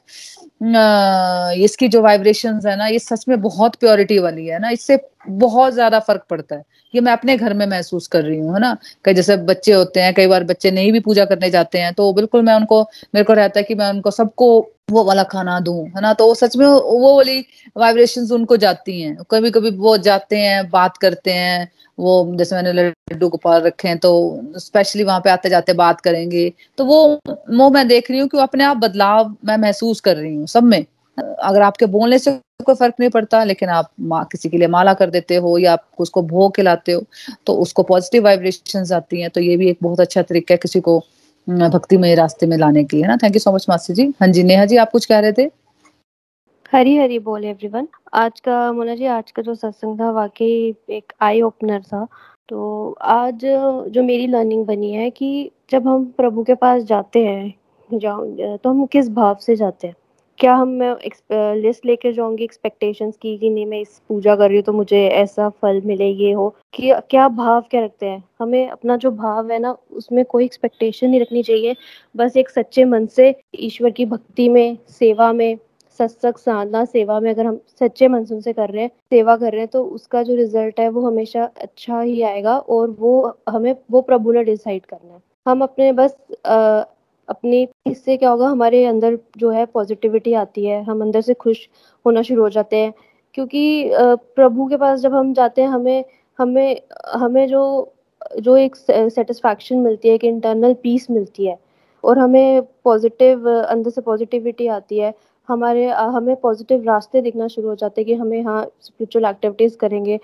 [0.60, 4.98] इसकी जो वाइब्रेशन है ना, ये सच में बहुत प्योरिटी वाली है ना, इससे
[5.28, 6.62] बहुत ज़्यादा फ़र्क पड़ता है।
[6.94, 8.76] ये मैं अपने घर में महसूस कर रही हूँ, है ना?
[9.04, 12.12] कई जैसे बच्चे होते हैं, कई बार बच्चे नहीं भी पूजा करने जाते हैं तो
[12.12, 12.80] बिल्कुल मैं उनको,
[13.14, 14.48] मेरे को रहता है कि मैं उनको सबको
[14.90, 16.12] वो वाला खाना दूँ, है ना?
[16.14, 17.38] तो वो सच में वो वाली
[17.76, 21.68] वाइब्रेशंस उनको जाती हैं। कभी कभी वो जाते हैं, बात करते हैं
[21.98, 24.10] वो जैसे मैंने लड्डू गोपाल रखे हैं तो
[24.58, 27.02] स्पेशली वहाँ पे आते जाते बात करेंगे। तो वो
[27.52, 30.64] वो मैं देख रही हूँ कि अपने आप बदलाव मैं महसूस कर रही हूँ सब
[30.64, 30.84] में।
[31.18, 32.32] अगर आपके बोलने से
[32.64, 35.72] कोई फ़र्क नहीं पड़ता, लेकिन आप माँ, किसी के लिए माला कर देते हो या
[35.72, 37.04] आप उसको भोग खिलाते हो
[37.46, 40.80] तो उसको पॉजिटिव वाइब्रेशंस आती हैं तो ये भी एक बहुत अच्छा तरीका है किसी
[40.82, 40.98] को
[41.48, 43.16] भक्ति में रास्ते में लाने के लिए ना?
[43.16, 44.12] Thank you so much master ji.
[44.20, 45.48] हाँ जी, नेहा जी, आप कुछ कह रहे थे?
[46.74, 51.12] हरी हरी बोल एवरीवन आज का मोना जी, आज का जो सत्संग था, वाकई एक
[51.22, 52.06] आई ओपनर था।
[52.48, 53.44] तो आज
[53.88, 58.84] जो मेरी लर्निंग बनी है कि जब हम प्रभु के पास जाते हैं तो हम
[58.86, 59.94] किस भाव से जाते हैं?
[60.38, 64.56] क्या हम, मैं लिस्ट लेके जाऊँगी एक्सपेक्टेशंस की कि नहीं, मैं इस पूजा कर रही
[64.56, 66.48] हूँ तो मुझे ऐसा फल मिले, ये हो?
[66.74, 68.22] कि क्या भाव क्या रखते हैं?
[68.40, 71.76] हमें अपना जो भाव है ना, उसमें कोई एक्सपेक्टेशन नहीं रखनी चाहिए।
[72.16, 75.56] बस एक सच्चे मन से, ईश्वर की भक्ति में, सेवा में
[75.98, 79.60] सत्संग, साधना, सेवा में अगर हम सच्चे मनसून से कर रहे हैं, सेवा कर रहे
[79.60, 84.00] हैं तो उसका जो रिज़ल्ट है वो हमेशा अच्छा ही आएगा और वो हमें, वो
[84.02, 86.16] प्रभु ने डिसाइड करना है। हम अपने बस
[87.28, 91.68] अपनी इससे क्या होगा, हमारे अंदर जो है पॉजिटिविटी आती है, हम अंदर से खुश
[92.04, 92.92] होना शुरू हो जाते हैं,
[93.34, 93.90] क्योंकि
[94.36, 96.04] प्रभु के पास जब हम जाते हैं, हमें
[96.38, 96.80] हमें
[97.14, 97.90] हमें जो
[98.38, 101.58] जो एक सेटिस्फैक्शन मिलती है, एक इंटरनल पीस मिलती है
[102.04, 105.12] और हमें पॉजिटिव अंदर से पॉजिटिविटी आती है
[105.48, 110.18] हमारे हमें पॉजिटिव रास्ते दिखना शुरू हो जाते हैं कि हमें हाँ स्पिरिचुअल एक्टिविटीज़ करेंगे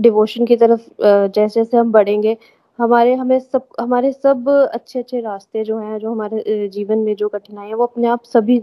[0.00, 2.36] डिवोशन की तरफ़ जैसे जैसे हम बढ़ेंगे,
[2.78, 7.28] हमारे, हमें सब, हमारे सब अच्छे अच्छे रास्ते जो हैं, जो हमारे जीवन में जो
[7.28, 8.62] कठिनाई है, वो अपने आप सभी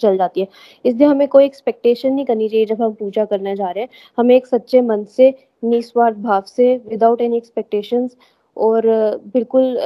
[0.00, 0.48] चल जाती है।
[0.84, 4.34] इसलिए हमें कोई एक्सपेक्टेशन नहीं करनी चाहिए जब हम पूजा करने जा रहे हैं। हमें
[4.36, 8.16] एक सच्चे मन से, निस्वार्थ भाव से विदाउट एनी एक्सपेक्टेशंस
[8.56, 8.86] और,
[9.34, 9.76] बिल्कुल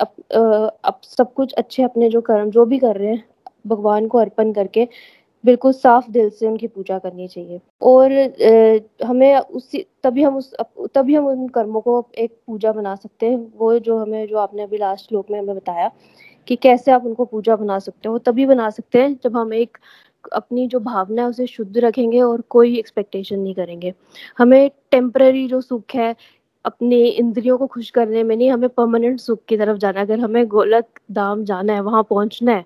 [0.00, 3.24] अब सब कुछ अच्छे अपने जो कर्म, जो भी कर रहे हैं
[3.66, 4.88] भगवान को अर्पण करके
[5.44, 8.12] बिल्कुल साफ़ दिल से उनकी पूजा करनी चाहिए। और
[9.06, 10.54] हमें उसी, तभी हम उस,
[10.94, 14.62] तभी हम उन कर्मों को एक पूजा बना सकते हैं। वो जो हमें, जो आपने
[14.62, 15.90] अभी लास्ट श्लोक में हमें बताया
[16.48, 19.78] कि कैसे आप उनको पूजा बना सकते हो तभी बना सकते हैं जब हम एक,
[20.32, 23.92] अपनी जो भावना है उसे शुद्ध रखेंगे और कोई एक्सपेक्टेशन नहीं करेंगे।
[24.38, 26.14] हमें टेम्पररी जो सुख है,
[26.64, 30.46] अपने इंद्रियों को खुश करने में नहीं, हमें परमानेंट सुख की तरफ़ जाना अगर हमें
[30.48, 32.64] गोलक धाम जाना है, वहाँ पहुँचना है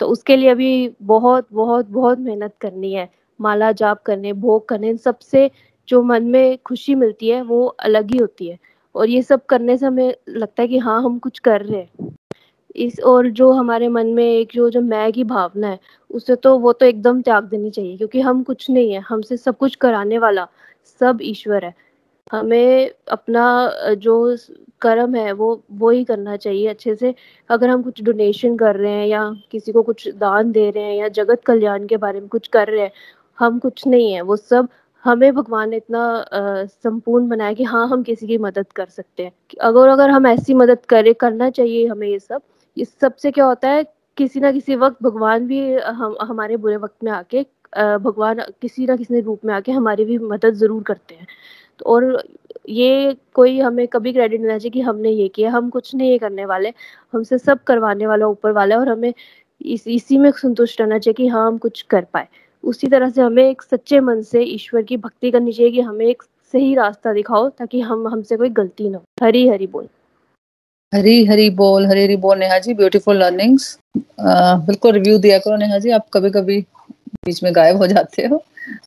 [0.00, 3.08] तो उसके लिए अभी बहुत बहुत बहुत मेहनत करनी है।
[3.40, 5.50] माला जाप करने, भोग करने सबसे
[5.88, 8.58] जो मन में खुशी मिलती है, वो अलग ही होती है।
[8.94, 12.16] और ये सब करने से हमें लगता है कि हाँ हम कुछ कर रहे हैं।
[12.76, 15.78] इस, और जो हमारे मन में एक, जो जो मैं की भावना है,
[16.10, 19.56] उसे तो वो तो एकदम त्याग देनी चाहिए, क्योंकि हम कुछ नहीं है। हमसे सब
[19.58, 20.46] कुछ कराने वाला
[21.00, 21.74] सब ईश्वर है।
[22.32, 24.36] हमें अपना, जो
[24.82, 27.14] कर्म है, वो वो ही करना चाहिए अच्छे से।
[27.50, 30.94] अगर हम कुछ डोनेशन कर रहे हैं या किसी को कुछ दान दे रहे हैं
[30.96, 32.92] या जगत कल्याण के बारे में कुछ कर रहे हैं,
[33.38, 34.68] हम कुछ नहीं है। वो सब
[35.04, 39.32] हमें भगवान ने इतना संपूर्ण बनाया कि हाँ हम किसी की मदद कर सकते हैं।
[39.62, 42.42] अगर अगर हम ऐसी मदद करें, करना चाहिए हमें ये सब,
[42.76, 43.84] इस सबसे क्या होता है,
[44.18, 47.46] किसी ना किसी वक्त भगवान भी, हम, हमारे बुरे वक्त में आके
[47.98, 51.26] भगवान किसी ना किसी रूप में आके हमारी भी मदद ज़रूर करते हैं।
[51.82, 52.22] और
[52.68, 56.44] ये कोई हमें कभी क्रेडिट नहीं चाहिए कि हमने ये किया, हम कुछ नहीं करने
[56.44, 56.72] वाले,
[57.12, 59.12] हमसे सब करवाने वाला ऊपर वाला और हमें
[59.60, 62.26] इस, इसी में संतुष्ट रहना चाहिए कि हाँ हम कुछ कर पाए।
[62.64, 66.06] उसी तरह से हमें एक सच्चे मन से ईश्वर की भक्ति करनी चाहिए कि हमें
[66.06, 66.22] एक
[66.54, 69.88] सही रास्ता दिखाओ ताकि हम, हमसे कोई गलती ना हो। हरी हरी बोल।
[70.92, 75.78] हरी हरी बोल, हरी हरी बोल नेहा जी ब्यूटीफुल लर्निंग्स बिल्कुल रिव्यू दिया करो नेहा
[75.78, 76.64] जी, आप कभी कभी
[77.24, 78.42] बीच में गायब हो जाते हो।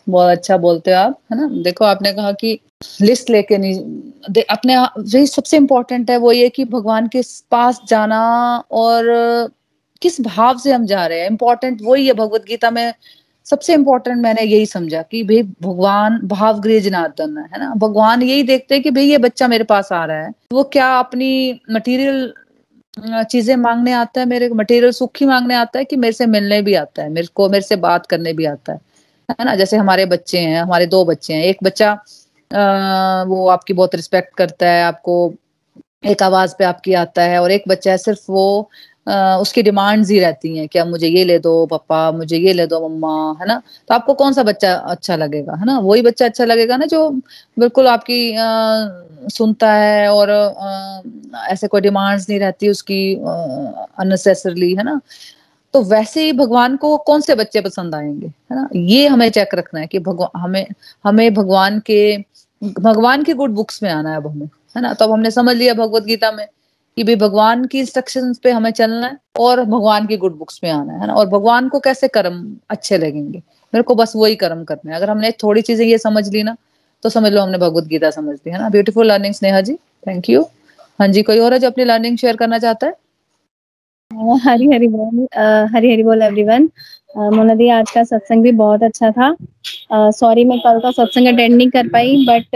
[0.09, 1.47] बहुत अच्छा बोलते हो आप, है ना?
[1.63, 2.59] देखो, आपने कहा कि
[3.01, 7.21] लिस्ट लेके नहीं अपने यही सबसे इम्पोर्टेंट है वो ये कि भगवान के
[7.51, 8.21] पास जाना
[8.71, 9.05] और
[10.01, 12.93] किस भाव से हम जा रहे हैं। इम्पोर्टेंट वही है, भगवत गीता में
[13.45, 17.73] सबसे इम्पोर्टेंट मैंने यही समझा कि भाई भगवान भाव गृह जनार्दन है ना?
[17.77, 20.87] भगवान यही देखते हैं कि भाई ये बच्चा मेरे पास आ रहा है। वो क्या
[20.99, 22.33] अपनी मटेरियल
[23.23, 26.73] चीज़ें मांगने आता है मेरे मटेरियल सुखी मांगने आता है कि मेरे से मिलने भी
[26.75, 28.79] आता है मेरे को मेरे से बात करने भी आता है।
[29.29, 29.55] है ना?
[29.55, 31.91] जैसे हमारे बच्चे हैं हमारे दो बच्चे हैं एक बच्चा
[32.51, 35.15] आ, वो आपकी बहुत रिस्पेक्ट करता है आपको
[36.05, 38.43] एक आवाज़ पे आपकी आता है और एक बच्चा है सिर्फ़ वो
[39.07, 42.53] आ, उसकी डिमांड्स ही रहती हैं कि अब मुझे ये ले दो पापा मुझे ये
[42.53, 43.61] ले दो मम्मा है ना?
[43.89, 45.77] तो आपको कौन सा बच्चा अच्छा लगेगा है ना?
[45.79, 47.09] वही बच्चा अच्छा लगेगा ना जो
[47.59, 48.47] बिल्कुल आपकी आ,
[49.31, 51.01] सुनता है और आ,
[51.47, 52.99] ऐसे कोई डिमांड्स नहीं रहती उसकी
[53.99, 54.99] अननेसेसरली है ना?
[55.73, 58.67] तो वैसे ही भगवान को कौन से बच्चे पसंद आएँगे है ना?
[58.75, 60.65] ये हमें चेक रखना है कि भगवान हमें
[61.05, 62.17] हमें भगवान के
[62.81, 64.45] भगवान की गुड बुक्स में आना है अब हमें
[64.75, 64.93] है ना?
[64.93, 66.45] तो अब हमने समझ लिया भगवत गीता में
[66.97, 70.69] कि भाई भगवान की इंस्ट्रक्शंस पे हमें चलना है और भगवान की गुड बुक्स में
[70.71, 71.13] आना है ना?
[71.13, 73.39] और भगवान को कैसे कर्म अच्छे लगेंगे?
[73.73, 76.55] मेरे को बस वही कर्म करना है। अगर हमने थोड़ी चीज़ें ये समझ ली ना
[77.03, 78.69] तो समझ लो हमने भगवत गीता समझ ली, है ना?
[78.69, 79.73] Beautiful learning Sneha ji
[80.07, 80.41] thank you
[80.99, 82.93] हाँ जी, कोई और है जो अपनी लर्निंग शेयर करना चाहता है?
[84.43, 85.27] हरी हरी बोल
[85.73, 86.69] हरी हरी बोल एवरीवन
[87.15, 89.35] मोना दी आज का सत्संग भी बहुत अच्छा था।
[90.11, 92.55] सॉरी मैं कल का सत्संग अटेंड नहीं कर पाई बट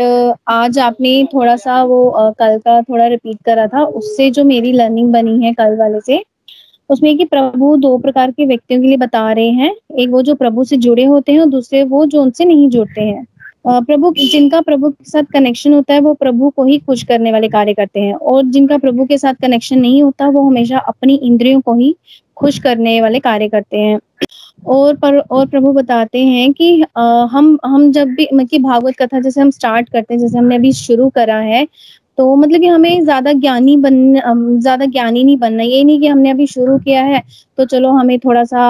[0.50, 4.72] आज आपने थोड़ा सा वो uh, कल का थोड़ा रिपीट करा था। उससे जो मेरी
[4.72, 6.24] लर्निंग बनी है कल वाले से
[6.90, 10.36] उसमें कि प्रभु दो प्रकार के व्यक्तियों के लिए बता रहे हैं। एक वो जो
[10.36, 13.26] प्रभु से जुड़े होते हैं और दूसरे वो जो उनसे नहीं जुड़ते हैं।
[13.68, 17.48] प्रभु जिनका प्रभु के साथ कनेक्शन होता है वो प्रभु को ही खुश करने वाले
[17.48, 21.62] कार्य करते हैं। और जिनका प्रभु के साथ कनेक्शन नहीं होता वो हमेशा अपनी इंद्रियों
[21.62, 21.96] को ही
[22.38, 24.00] खुश करने वाले कार्य करते हैं।
[24.64, 29.20] और पर और प्रभु बताते हैं कि आ, हम हम जब भी मतलब भागवत कथा
[29.20, 31.66] जैसे हम स्टार्ट करते हैं जैसे हमने अभी शुरू करा है
[32.18, 33.96] तो मतलब कि हमें ज़्यादा ज्ञानी बन
[34.60, 37.22] ज़्यादा ज्ञानी नहीं बनना ये नहीं कि हमने अभी शुरू किया है
[37.58, 38.62] तो चलो हमें थोड़ा सा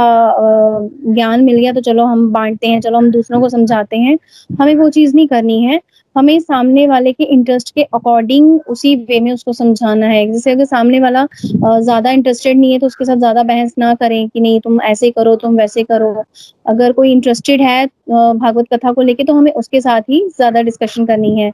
[1.13, 4.17] ज्ञान मिल गया तो चलो हम बांटते हैं चलो हम दूसरों को समझाते हैं
[4.61, 5.79] हमें वो चीज़ नहीं करनी है।
[6.17, 10.65] हमें सामने वाले के इंटरेस्ट के अकॉर्डिंग उसी वे में उसको समझाना है। जैसे अगर
[10.65, 14.59] सामने वाला ज़्यादा इंटरेस्टेड नहीं है तो उसके साथ ज़्यादा बहस ना करें कि नहीं,
[14.59, 16.23] तुम ऐसे करो, तुम वैसे करो।
[16.65, 21.05] अगर कोई इंटरेस्टेड है भागवत कथा को लेके तो हमें उसके साथ ही ज़्यादा डिस्कशन
[21.05, 21.51] करनी है।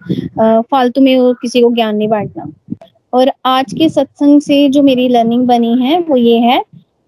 [0.62, 2.52] फालतू में किसी को ज्ञान नहीं बांटना।
[3.14, 6.60] और आज के सत्संग से जो मेरी लर्निंग बनी है, वो ये है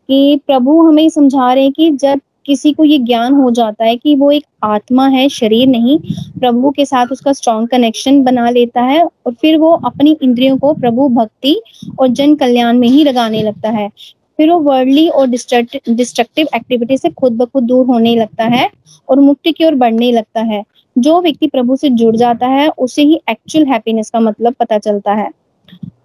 [0.10, 3.96] कि प्रभु हमें समझा रहे हैं कि जब किसी को ये ज्ञान हो जाता है
[3.98, 6.00] कि वो एक आत्मा है, शरीर नहीं,
[6.40, 10.74] प्रभु के साथ उसका स्ट्रॉन्ग कनेक्शन बना लेता है और फिर वो अपनी इंद्रियों को
[10.74, 11.62] प्रभु, भक्ति
[12.00, 13.90] और जन कल्याण में ही लगाने लगता है।
[14.38, 18.70] फिर वो वर्ल्डली और डिस्ट्रक्टिव एक्टिविटी से खुद ब खुद दूर होने लगता है
[19.10, 20.64] और मुक्ति की ओर बढ़ने लगता है।
[20.98, 25.14] जो व्यक्ति प्रभु से जुड़ जाता है, उसे ही एक्चुअल हैप्पीनेस का मतलब पता चलता
[25.14, 25.30] है।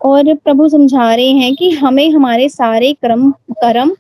[0.01, 3.91] और प्रभु समझा रहे हैं कि हमें हमारे सारे कर्म कर्म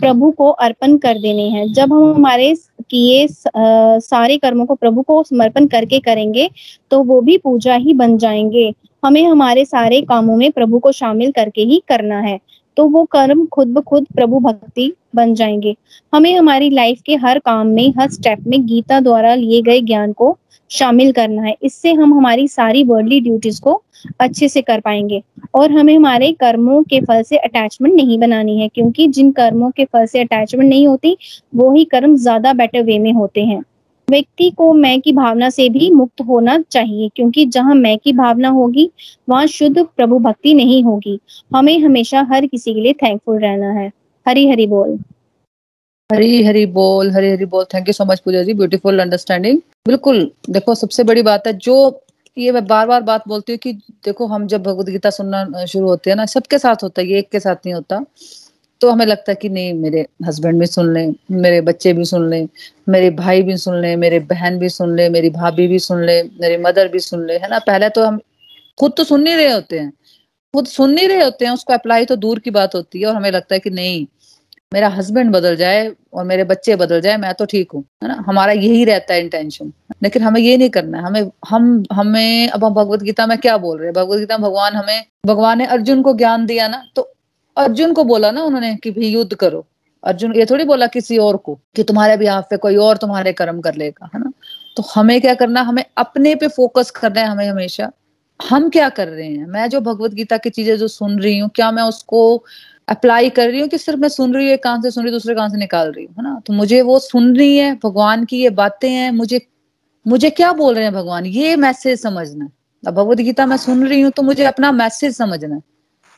[0.00, 2.54] प्रभु को अर्पण कर देने हैं। जब हम हमारे
[2.90, 6.48] किए सारे कर्मों को प्रभु को समर्पण करके करेंगे
[6.90, 8.72] तो वो भी पूजा ही बन जाएँगे।
[9.02, 12.38] हमें हमारे सारे कामों में प्रभु को शामिल करके ही करना है।
[12.76, 15.74] तो वो कर्म खुद ब खुद प्रभु भक्ति बन जाएँगे।
[16.12, 20.12] हमें हमारी लाइफ के हर काम में, हर स्टेप में गीता द्वारा लिए गए ज्ञान
[20.12, 20.36] को
[20.70, 23.82] शामिल करना है। इससे हम हमारी सारी वर्ल्डली ड्यूटीज़ को
[24.20, 25.22] अच्छे से कर पाएँगे।
[25.54, 29.84] और हमें हमारे कर्मों के फल से अटैचमेंट नहीं बनानी है, क्योंकि जिन कर्मों के
[29.84, 31.16] फल से अटैचमेंट नहीं होती,
[31.54, 33.62] वो ही कर्म ज़्यादा बेटर वे में होते हैं।
[34.08, 38.48] व्यक्ति को मैं की भावना से भी मुक्त होना चाहिए, क्योंकि जहाँ मैं की भावना
[38.48, 38.90] होगी,
[39.28, 41.18] वहाँ शुद्ध प्रभु भक्ति नहीं होगी।
[41.54, 43.90] हमें हमेशा हर किसी के लिए थैंकफुल रहना है।
[44.26, 44.98] हरी हरी बोल।
[46.10, 48.54] हरी हरी बोल, हरी हरी बोल। Thank you so much Pooja ji.
[48.54, 52.02] Beautiful understanding बिल्कुल, देखो, सबसे बड़ी बात है, जो
[52.36, 53.72] ये मैं बार बार बात बोलती हूँ कि
[54.04, 57.18] देखो, हम जब भगवत गीता सुनना शुरू होते हैं ना, सबके साथ होता है, ये
[57.18, 58.04] एक के साथ नहीं होता।
[58.80, 62.28] तो हमें लगता है कि नहीं, मेरे हस्बैंड भी सुन लें, मेरे बच्चे भी सुन
[62.30, 62.48] लें,
[62.88, 66.22] मेरे भाई भी सुन लें, मेरे बहन भी सुन ले, मेरी भाभी भी सुन ले,
[66.22, 67.58] मेरी मदर भी सुन ले, है ना?
[67.58, 68.20] पहले तो हम
[68.78, 69.92] खुद तो सुन नहीं रहे होते हैं।
[70.54, 73.14] खुद सुन नहीं रहे होते हैं, उसको अप्लाई तो दूर की बात होती है और
[73.16, 74.06] हमें लगता है कि नहीं
[74.72, 78.14] मेरा हस्बैंड बदल जाए और मेरे बच्चे बदल जाए, मैं तो ठीक हूँ, है ना?
[78.26, 82.64] हमारा यही रहता है इंटेंशन लेकिन हमें ये नहीं करना है। हमें, हम, हमें अब
[82.64, 83.94] हम भगवत गीता में क्या बोल रहे हैं?
[83.94, 87.10] भगवत गीता भगवान हमें, भगवान ने अर्जुन को ज्ञान दिया ना तो
[87.56, 89.64] अर्जुन को बोला ना उन्होंने कि भाई युद्ध करो।
[90.04, 93.60] अर्जुन ये थोड़ी बोला किसी और को कि तुम्हारे भी पे कोई और तुम्हारे कर्म
[93.60, 94.32] कर लेगा, है ना?
[94.76, 97.90] तो हमें क्या करना हमें अपने पे फोकस करना है हमें हमेशा।
[98.40, 99.46] हम क्या कर रहे हैं?
[99.46, 102.44] मैं जो भगवत गीता की चीज़ें जो सुन रही हूँ, क्या मैं उसको
[102.88, 105.10] अप्लाई कर रही हूँ कि सिर्फ़ मैं सुन रही हूँ एक कान से सुन रही
[105.12, 106.40] हूँ दूसरे कान से निकाल रही हूँ है ना?
[106.46, 109.40] तो मुझे वो सुन रही है भगवान की ये बातें हैं मुझे
[110.06, 111.26] मुझे क्या बोल रहे हैं भगवान?
[111.26, 112.48] ये मैसेज समझना।
[112.82, 115.60] अब भगवत गीता मैं सुन रही हूँ तो मुझे अपना मैसेज समझना है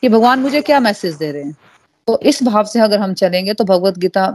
[0.03, 1.55] कि भगवान मुझे क्या मैसेज दे रहे हैं।
[2.07, 4.27] तो इस भाव से अगर हम चलेंगे तो भगवत गीता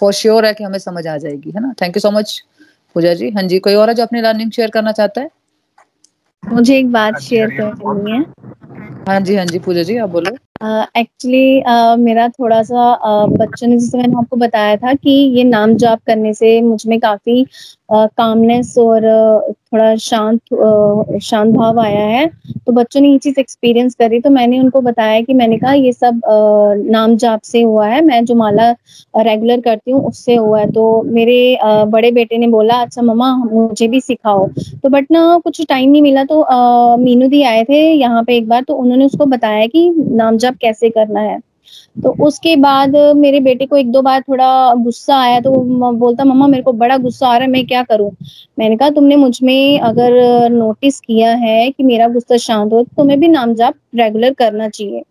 [0.00, 1.72] फॉर श्योर है कि हमें समझ आ जाएगी है ना?
[1.82, 2.42] Thank you so much
[2.96, 3.30] Pooja ji.
[3.30, 5.30] हाँ जी कोई और है जो अपनी लर्निंग शेयर करना चाहता है?
[6.42, 8.20] मुझे एक बात शेयर करनी है।
[9.08, 13.38] हाँ जी हाँ जी पूजा जी आप बोलो। एक्चुअली uh, uh, मेरा थोड़ा सा uh,
[13.38, 17.46] बच्चों ने जैसे मैंने आपको बताया था कि ये नाम जाप करने से मुझमें काफ़ी
[17.90, 19.02] कामनेस और
[19.72, 20.40] थोड़ा शांत
[21.22, 22.26] शांत भाव आया है।
[22.66, 25.92] तो बच्चों ने ये चीज़ एक्सपीरियंस करी तो मैंने उनको बताया कि मैंने कहा, ये
[25.92, 26.20] सब
[26.86, 28.70] नाम जाप से हुआ है। मैं जो माला
[29.18, 33.88] रेगुलर करती हूँ, उससे हुआ है। तो मेरे बड़े बेटे ने बोला अच्छा मम्मा, मुझे
[33.88, 34.46] भी सिखाओ।
[34.82, 38.48] तो बट ना कुछ टाइम नहीं मिला तो मीनू दी आए थे यहाँ पे एक
[38.48, 41.38] बार तो उन्होंने उसको बताया कि नाम जाप कैसे करना है।
[41.96, 45.50] तो उसके बाद मेरे बेटे को एक दो बार थोड़ा गुस्सा आया तो
[45.92, 48.10] बोलता, मम्मा, मेरे को बड़ा गुस्सा आ रहा है, मैं क्या करूँ?
[48.58, 53.18] मैंने कहा, तुमने मुझमें अगर नोटिस किया है कि मेरा गुस्सा शांत हो तो तुम्हें
[53.20, 55.02] भी नामजाप रेगुलर करना चाहिए।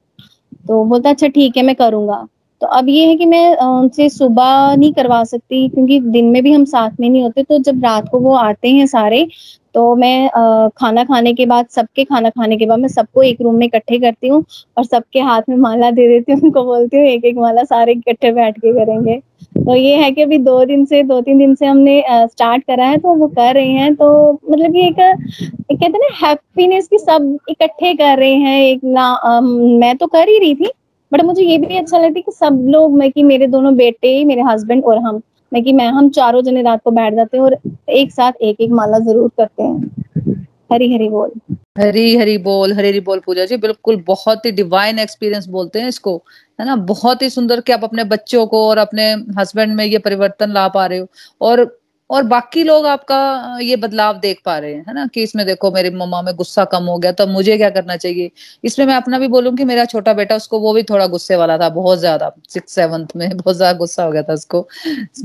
[0.68, 2.26] तो बोलता अच्छा ठीक है, मैं करूँगा।
[2.62, 6.52] तो अब ये है कि मैं उनसे सुबह नहीं करवा सकती क्योंकि दिन में भी
[6.52, 9.28] हम साथ में नहीं होते तो जब रात को वो आते हैं सारे
[9.74, 13.42] तो मैं आ, खाना खाने के बाद सबके खाना खाने के बाद मैं सबको एक
[13.42, 14.44] रूम में इकट्ठे करती हूँ
[14.78, 17.92] और सबके हाथ में माला दे देती हूँ उनको बोलती हूँ एक एक माला सारे
[17.92, 19.20] इकट्ठे बैठ के करेंगे।
[19.58, 22.86] तो ये है कि अभी दो दिन से दो तीन दिन से हमने स्टार्ट करा
[22.86, 26.88] है तो वो कर रहे हैं तो मतलब ये एक, एक कहते हैं ना हैप्पीनेस
[26.88, 30.72] की सब इकट्ठे कर रहे हैं एक ना आ, मैं तो कर ही रही थी
[31.12, 34.24] बट मुझे ये भी अच्छा लगता है कि सब लोग, मैं कि मेरे दोनों बेटे,
[34.24, 37.44] मेरे हस्बैंड और हम, मैं कि मैं, हम चारों जने रात को बैठ जाते हैं
[37.44, 37.58] और
[37.90, 41.32] एक साथ एक एक माला ज़रूर करते हैं। हरी हरी बोल।
[41.80, 45.88] हरी हरी बोल हरी हरी बोल पूजा जी, बिल्कुल बहुत ही डिवाइन एक्सपीरियंस बोलते हैं
[45.88, 46.16] इसको,
[46.60, 46.76] है ना?
[46.76, 50.68] बहुत ही सुंदर कि आप अपने बच्चों को और अपने हस्बैंड में ये परिवर्तन ला
[50.68, 51.08] पा रहे हो।
[51.42, 51.66] और
[52.10, 53.18] और बाकी लोग आपका
[53.62, 55.06] ये बदलाव देख पा रहे हैं, है ना?
[55.08, 58.32] कि इसमें देखो, मेरी मम्मा में गुस्सा कम हो गया तो मुझे क्या करना चाहिए?
[58.64, 61.58] इसमें मैं अपना भी बोलूँ कि मेरा छोटा बेटा, उसको वो भी थोड़ा गुस्से वाला
[61.58, 64.68] था, बहुत ज़्यादा सिक्स सेवंथ में बहुत ज़्यादा गुस्सा हो गया था उसको,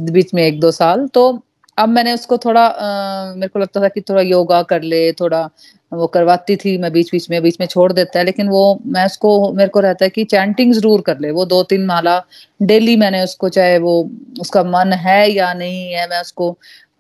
[0.02, 1.30] बीच में एक दो साल तो
[1.78, 5.48] अब मैंने उसको थोड़ा आ, मेरे को लगता था कि थोड़ा योगा कर ले थोड़ा
[5.92, 9.04] वो करवाती थी मैं बीच बीच में बीच में छोड़ देता है लेकिन वो मैं
[9.06, 12.22] उसको मेरे को रहता है कि चैंटिंग ज़रूर कर ले वो दो तीन माला
[12.62, 14.10] डेली मैंने उसको चाहे वो
[14.40, 16.50] उसका मन है या नहीं है मैं उसको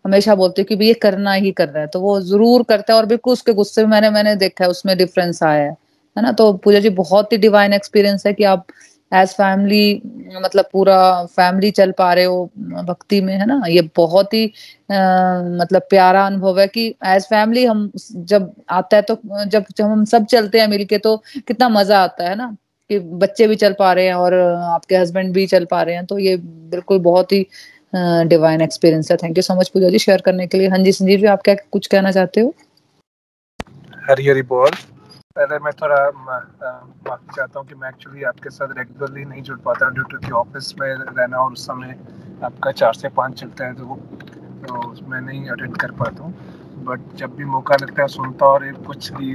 [0.04, 2.98] हमेशा बोलती हूँ कि ये करना ही कर रहा है तो वो ज़रूर करता है
[2.98, 5.70] और बिल्कुल उसके गुस्से में मैंने मैंने देखा है उसमें डिफरेंस आया है
[6.16, 6.32] है ना?
[6.32, 8.66] तो पूजा जी बहुत ही डिवाइन एक्सपीरियंस है कि आप
[9.12, 10.02] एज फैमिली
[10.36, 12.44] मतलब पूरा फैमिली चल पा रहे हो
[12.88, 13.62] भक्ति में है ना?
[13.68, 19.02] ये बहुत ही आ, मतलब प्यारा अनुभव है कि एज फैमिली हम जब आता है
[19.02, 22.56] तो जब जब हम सब चलते हैं मिलके तो कितना मज़ा आता है ना?
[22.90, 26.04] कि बच्चे भी चल पा रहे हैं और आपके हस्बैंड भी चल पा रहे हैं
[26.06, 27.46] तो ये बिल्कुल बहुत ही
[28.28, 30.92] डिवाइन एक्सपीरियंस है। Thank you so much Pooja ji share करने के लिए। हाँ जी
[30.92, 32.54] संजीव जी आप क्या कुछ कहना चाहते हो?
[34.08, 34.70] हरी हरी बोल।
[35.36, 39.88] पहले मैं थोड़ा माफ़ी चाहता हूँ कि मैं एक्चुअली आपके साथ रेगुलरली नहीं जुड़ पाता
[39.90, 41.96] ड्यू टू कि ऑफ़िस में रहना और उस समय
[42.44, 43.96] आपका चार से पाँच चलता है तो वो
[44.66, 48.70] तो मैं नहीं अटेंड कर पाता हूँ। बट जब भी मौका लगता है, सुनता और
[48.86, 49.34] कुछ भी,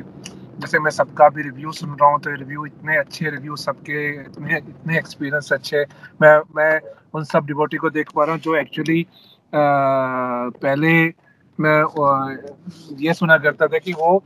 [0.60, 4.58] जैसे मैं सबका भी रिव्यू सुन रहा हूँ तो रिव्यू इतने अच्छे रिव्यू सबके, इतने
[4.58, 5.86] इतने एक्सपीरियंस अच्छे।
[6.22, 6.80] मैं मैं
[7.16, 9.06] उन सब डिबोटी को देख पा रहा हूँ जो एक्चुअली
[9.54, 10.94] पहले
[11.60, 11.78] मैं
[13.02, 14.18] ये सुना करता था कि वो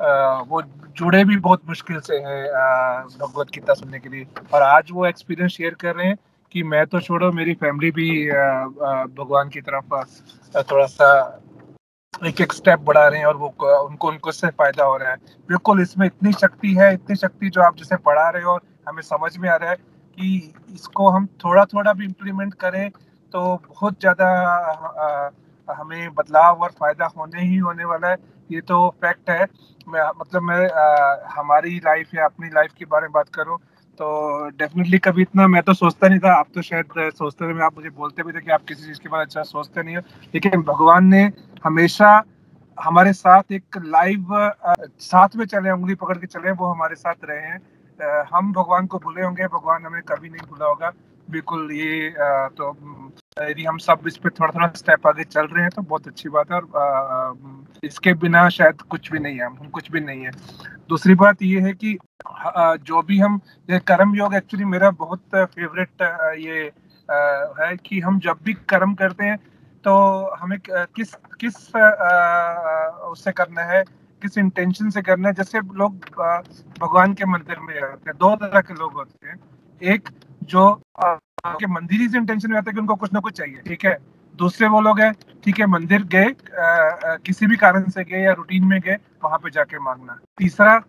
[0.00, 0.62] वो
[0.98, 2.44] जुड़े भी बहुत मुश्किल से हैं
[3.18, 6.16] भगवत गीता सुनने के लिए। और आज वो एक्सपीरियंस शेयर कर रहे हैं
[6.54, 11.10] कि मैं तो छोड़ो, मेरी फैमिली भी भगवान की तरफ़ थोड़ा सा
[12.26, 13.48] एक एक स्टेप बढ़ा रहे हैं और वो
[13.80, 15.16] उनको उनको से फ़ायदा हो रहा है।
[15.48, 19.02] बिल्कुल इसमें इतनी शक्ति है, इतनी शक्ति जो आप जिसे पढ़ा रहे हो और हमें
[19.02, 22.90] समझ में आ रहा है कि इसको हम थोड़ा थोड़ा भी इम्प्लीमेंट करें
[23.34, 24.26] तो बहुत ज़्यादा
[25.68, 28.16] हमें बदलाव और फ़ायदा होने ही होने वाला है।
[28.50, 29.44] ये तो फैक्ट है।
[29.88, 33.58] मैं मतलब मैं आ, हमारी लाइफ या अपनी लाइफ के बारे में बात करूँ
[34.00, 34.08] तो
[34.58, 37.90] डेफिनेटली कभी इतना मैं तो सोचता नहीं था। आप तो शायद सोचते थे आप मुझे
[37.90, 40.02] बोलते भी थे कि आप किसी चीज़ के बारे में अच्छा सोचते नहीं हो।
[40.34, 41.22] लेकिन भगवान ने
[41.64, 42.22] हमेशा
[42.78, 44.26] हमारे साथ एक लाइव
[45.00, 48.98] साथ में चले उंगली पकड़ के चले वो हमारे साथ रहे हैं। हम भगवान को
[48.98, 50.92] भूले होंगे भगवान हमें कभी नहीं भूला होगा।
[51.28, 52.14] बिल्कुल ये
[52.58, 52.72] तो
[53.40, 56.28] यदि हम सब इस पे थोड़ा थोड़ा स्टेप आगे चल रहे हैं तो बहुत अच्छी
[56.28, 60.30] बात है और इसके बिना शायद कुछ भी नहीं है, हम कुछ भी नहीं है।
[60.88, 61.96] दूसरी बात ये है कि
[62.82, 66.02] जो भी हम, ये कर्म योग एक्चुअली मेरा बहुत फेवरेट
[66.38, 66.70] ये
[67.60, 69.36] है कि हम जब भी कर्म करते हैं
[69.84, 69.94] तो
[70.36, 71.56] हमें किस किस
[73.06, 73.82] उससे करना है,
[74.22, 75.94] किस इंटेंशन से करना है। जैसे लोग
[76.80, 79.38] भगवान के मंदिर में जाते हैं, दो तरह के लोग होते हैं।
[79.80, 80.08] एक
[80.44, 80.70] जो
[81.46, 83.96] के मंदिर से इंटेंशन में आता है कि उनको कुछ ना कुछ चाहिए, ठीक है?
[84.34, 85.12] दूसरे वो लोग हैं,
[85.44, 86.34] ठीक है, मंदिर गए
[87.20, 90.82] किसी भी कारण से गए या रूटीन में गए, वहाँ पे जाके मांगना। तीसरा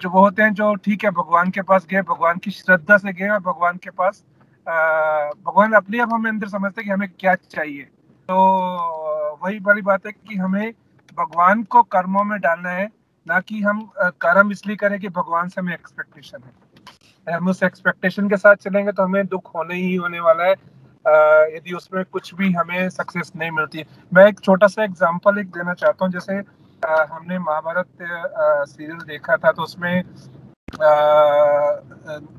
[0.00, 3.12] जो वो होते हैं जो ठीक है, भगवान के पास गए, भगवान की श्रद्धा से
[3.12, 4.24] गए और भगवान के पास
[4.66, 7.82] भगवान अपने आप हमें अंदर समझते हैं कि हमें क्या चाहिए।
[8.28, 10.72] तो वही बड़ी बात है कि हमें
[11.18, 12.88] भगवान को कर्मों में डालना है,
[13.26, 16.52] ना कि हम कर्म इसलिए करें कि भगवान से हमें एक्सपेक्टेशन है।
[17.26, 20.54] हम उस एक्सपेक्टेशन के साथ चलेंगे तो हमें दुख होने ही होने वाला है।
[21.56, 25.74] यदि उसमें कुछ भी हमें सक्सेस नहीं मिलती। मैं एक छोटा सा एग्ज़ाम्पल एक देना
[25.74, 26.34] चाहता हूँ। जैसे
[26.82, 27.86] हमने महाभारत
[28.68, 30.02] सीरियल देखा था तो उसमें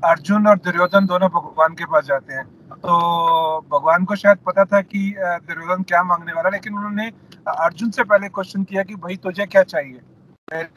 [0.04, 2.44] अर्जुन और दुर्योधन दोनों भगवान के पास जाते हैं।
[2.76, 7.10] तो भगवान को शायद पता था कि दुर्योधन क्या मांगने वाला लेकिन उन्होंने
[7.48, 10.00] अर्जुन से पहले क्वेश्चन किया कि, भाई, तुझे क्या चाहिए?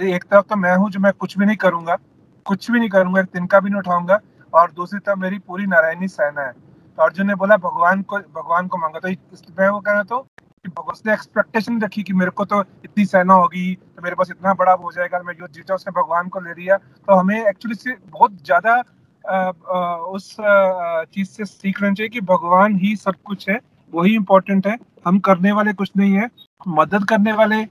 [0.08, 1.98] एक तरफ़ तो मैं हूँ जो मैं कुछ भी नहीं करूँगा।
[2.50, 4.20] कुछ भी नहीं करूँगा तिनका भी नहीं उठाऊँगा।
[4.54, 8.68] और दूसरी तरफ़ मेरी पूरी नारायणी सेना है। तो अर्जुन ने बोला, भगवान को भगवान
[8.68, 9.10] को मांगा। तो
[9.60, 10.28] मैं वो कहना तो
[10.90, 14.72] उसने एक्सपेक्टेशन रखी कि मेरे को तो इतनी सेना होगी तो मेरे पास इतना बड़ा
[14.74, 18.32] हो जाएगा, मैं युद्ध जीता, उसने भगवान को ले लिया। तो हमें एक्चुअली से बहुत
[18.46, 18.76] ज़्यादा
[20.10, 23.60] उस चीज़ से सीख लेना चाहिए कि भगवान ही सब कुछ है,
[23.94, 26.30] वही इम्पोर्टेंट है। हम करने वाले कुछ नहीं है।
[26.68, 27.62] मदद करने वाले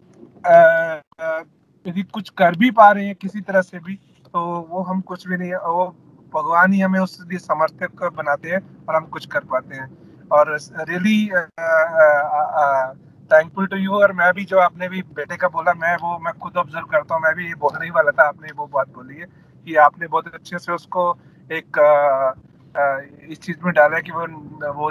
[1.87, 3.99] यदि कुछ कर भी पा रहे हैं किसी तरह से भी
[4.35, 5.87] तो वो हम कुछ भी नहीं वो
[6.35, 9.89] भगवान ही हमें उस लिए समर्थक बनाते हैं और हम कुछ कर पाते हैं।
[10.31, 10.57] और
[10.91, 11.27] रियली
[13.33, 16.33] थैंकफुल टू यू और मैं भी जो आपने भी बेटे का बोला मैं वो मैं
[16.39, 19.15] खुद ऑब्ज़र्व करता हूँ मैं भी ये बोलने ही वाला था आपने वो बात बोली
[19.15, 19.27] है
[19.67, 21.19] कि आपने बहुत अच्छे से उसको
[21.53, 24.27] एक आ, आ, इस चीज़ में डाला है कि वो
[24.73, 24.91] वो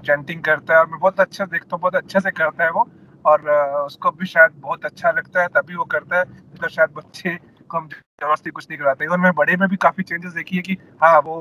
[0.00, 2.88] चैंटिंग करता है और मैं बहुत अच्छा देखता हूँ बहुत अच्छे से करता है वो
[3.24, 3.50] और
[3.86, 6.24] उसको भी शायद बहुत अच्छा लगता है तभी वो करता है
[6.60, 10.02] तो शायद बच्चे को हम ज़बरदस्ती कुछ नहीं कराते और मैं बड़े में भी काफ़ी
[10.02, 11.36] चेंजेस देखी है कि हाँ वो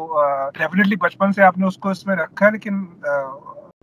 [0.58, 2.82] डेफिनेटली बचपन से आपने उसको इसमें रखा है लेकिन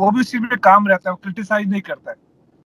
[0.01, 2.16] वो भी उसी में काम रहता है, वो क्रिटिसाइज नहीं करता है।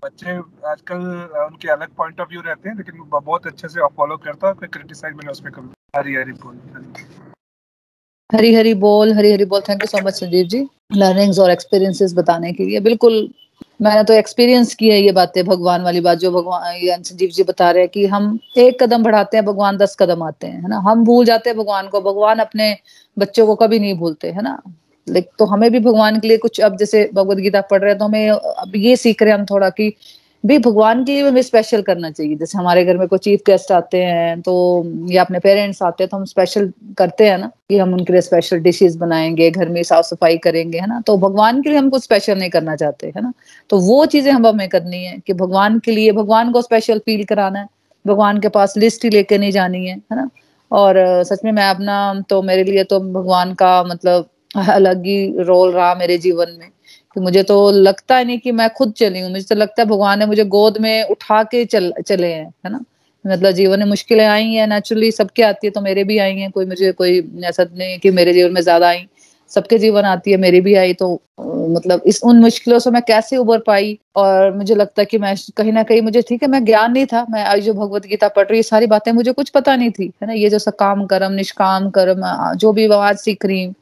[0.04, 0.32] बच्चे
[0.70, 0.98] आजकल
[1.44, 5.14] उनके अलग पॉइंट ऑफ़ व्यू रहते हैं, लेकिन बहुत अच्छे से फॉलो करता है क्रिटिसाइज
[5.16, 6.60] मैंने उसमें कभी हरी हरी बोल।
[8.30, 12.14] हरी हरी बोल, हरी हरी बोल। Thank you so much Sandeep ji learnings और एक्सपीरियंसेस
[12.14, 13.14] बताने के लिए। बिल्कुल
[13.84, 17.72] मैंने तो एक्सपीरियंस किया है ये बातें, भगवान वाली बात जो भगवान संजीव जी बता
[17.72, 20.80] रहे हैं कि हम एक कदम बढ़ाते हैं, भगवान दस कदम आते हैं, है ना?
[20.80, 22.76] हम भूल जाते हैं भगवान को, भगवान अपने
[23.18, 24.62] बच्चों को कभी नहीं भूलते, है ना?
[25.08, 28.06] लेकिन तो हमें भी भगवान के लिए कुछ, अब जैसे भगवदगीता पढ़ रहे हैं तो
[28.06, 29.94] हमें अब ये सीख रहे हैं हम थोड़ा कि
[30.44, 33.72] भी भगवान के लिए हमें स्पेशल करना चाहिए। जैसे हमारे घर में कोई चीफ गेस्ट
[33.72, 34.54] आते हैं तो
[35.12, 38.22] या अपने पेरेंट्स आते हैं तो हम स्पेशल करते हैं ना, कि हम उनके लिए
[38.22, 41.00] स्पेशल डिशेस बनाएँगे, घर में साफ़ सफ़ाई करेंगे, है ना?
[41.08, 43.34] तो भगवान के लिए हम कुछ स्पेशल नहीं करना चाहते, है ना?
[43.70, 47.24] तो वो चीज़ें हम हमें करनी है, कि भगवान के लिए, भगवान को स्पेशल फील
[47.26, 47.68] कराना है।
[48.06, 50.30] भगवान के पास लिस्ट ही लेके नहीं जानी है है ना?
[50.72, 51.98] और सच में मैं अपना
[52.30, 54.30] तो मेरे लिए तो भगवान का मतलब
[54.70, 56.70] अलग ही रोल रहा मेरे जीवन में।
[57.16, 59.88] कि मुझे तो लगता है नहीं कि मैं खुद चली हूँ। मुझे तो लगता है
[59.90, 62.80] भगवान ने मुझे गोद में उठा के चल, चले हैं, है ना?
[63.26, 66.50] मतलब जीवन में मुश्किलें आई हैं नेचुरली सबके आती है तो मेरे भी आई हैं।
[66.52, 69.06] कोई मुझे, कोई ऐसा नहीं है कि मेरे जीवन में ज़्यादा आई।
[69.54, 71.08] सबके जीवन आती है, मेरी भी आई तो
[71.40, 73.98] मतलब इस उन मुश्किलों से मैं कैसे उबर पाई?
[74.16, 77.06] और मुझे लगता है कि मैं कहीं ना कहीं मुझे, ठीक है, मैं ज्ञान नहीं
[77.06, 79.92] था, मैं आज जो भगवत गीता पढ़ रही ये सारी बातें मुझे कुछ पता नहीं
[79.92, 80.34] थी, है ना?
[80.34, 82.24] ये जो सकाम कर्म, निष्काम कर्म
[82.56, 83.74] जो भी आवाज़ सीख रही हूँ,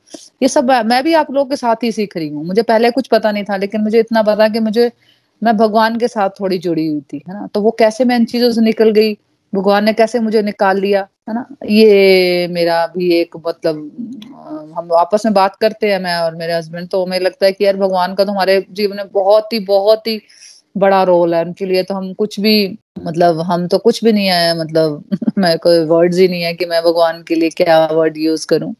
[0.43, 3.07] ये सब मैं भी आप लोगों के साथ ही सीख रही हूँ। मुझे पहले कुछ
[3.07, 4.91] पता नहीं था, लेकिन मुझे इतना पता कि मुझे,
[5.41, 7.47] मैं भगवान के साथ थोड़ी जुड़ी हुई थी, है ना?
[7.53, 9.17] तो वो कैसे मैं इन चीज़ों से निकल गई?
[9.53, 11.45] भगवान ने कैसे मुझे निकाल लिया, है ना?
[11.65, 13.75] ये मेरा भी एक मतलब
[14.77, 17.65] हम आपस में बात करते हैं, मैं और मेरे हस्बैंड तो हमें लगता है कि
[17.65, 20.21] यार भगवान का तो हमारे जीवन में बहुत ही बहुत ही
[20.77, 24.27] बड़ा रोल है। उनके लिए तो हम कुछ भी मतलब हम तो कुछ भी नहीं
[24.27, 25.03] है मतलब
[25.37, 28.73] मैं कोई वर्ड्स ही नहीं है कि मैं भगवान के लिए क्या वर्ड यूज़ करूँ।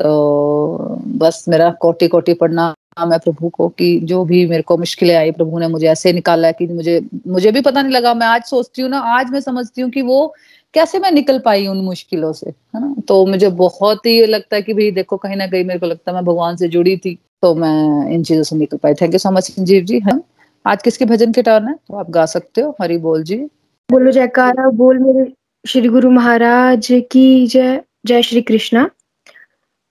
[0.00, 5.14] तो बस मेरा कोटि कोटि पढ़ना है प्रभु को कि जो भी मेरे को मुश्किलें
[5.16, 8.42] आई, प्रभु ने मुझे ऐसे निकाला कि मुझे मुझे भी पता नहीं लगा। मैं आज
[8.44, 10.34] सोचती हूँ ना, आज मैं समझती हूँ कि वो
[10.74, 12.94] कैसे मैं निकल पाई उन मुश्किलों से, है ना?
[13.08, 16.10] तो मुझे बहुत ही लगता है कि भाई देखो, कहीं ना कहीं मेरे को लगता
[16.10, 19.18] है मैं भगवान से जुड़ी थी तो मैं इन चीज़ों से निकल पाई। Thank you
[19.18, 20.20] so much Sanjeev ji, है
[20.64, 21.74] आज किसके भजन के टर्न है?
[21.74, 23.36] तो आप गा सकते हो। हरी बोल जी।
[23.88, 25.32] बोलो जयकारा, बोल मेरे
[25.64, 28.88] श्री गुरु महाराज की जय जय श्री कृष्णा।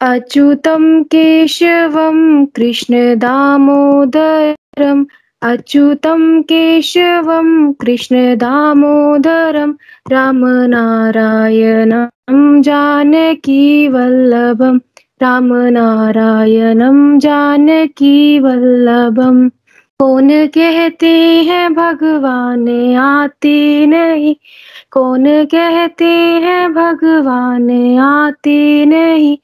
[0.02, 5.06] अच्युतं केशवं कृष्णदामोदरम्।
[5.42, 9.72] अच्युतं केशवं कृष्णदामोदरं
[10.12, 14.78] रामनारायणं जानकीवल्लभं
[15.22, 19.50] रामनारायणं जानकीवल्लभम्
[20.00, 24.36] कौन कहते हैं भगवान आते नहीं?
[24.92, 29.38] कौन कहते हैं भगवान आते नहीं?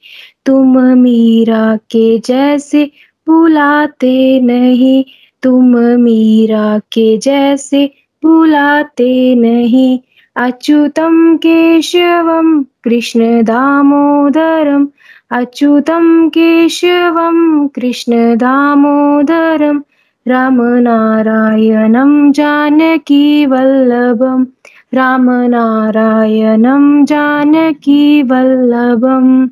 [0.45, 2.91] तुम मीरा के जैसे
[3.27, 5.03] बुलाते नहीं,
[5.43, 7.91] तुम मीरा के जैसे
[8.23, 9.99] बुलाते नहीं।
[10.35, 14.87] अच्युतम केशवम, कृष्ण दामोदरम।
[15.31, 19.83] अच्युतम केशवम, कृष्ण दामोदरम।
[20.27, 24.47] राम नारायणम, जानकी वल्लभम।
[24.93, 29.47] रामनारायणं जानकीवल्लभं रामनारायणं जानकीवल्लभम्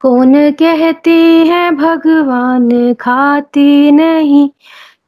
[0.00, 1.14] कौन कहते
[1.46, 4.50] हैं भगवान खाते नहीं?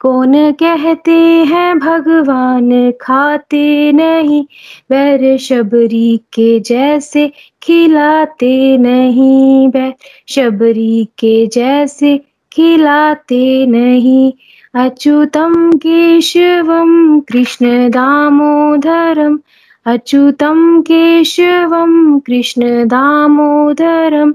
[0.00, 4.44] कौन कहते हैं भगवान खाते नहीं?
[4.90, 7.32] बैर शबरी के जैसे
[7.62, 9.94] खिलाते नहीं। बैर
[10.28, 12.20] शबरी के जैसे
[12.52, 14.32] खिलाते नहीं।
[14.74, 19.38] अच्युतम केशवम कृष्ण दामोदरम।
[19.86, 24.34] अच्युतम केशवम कृष्ण दामोदरम।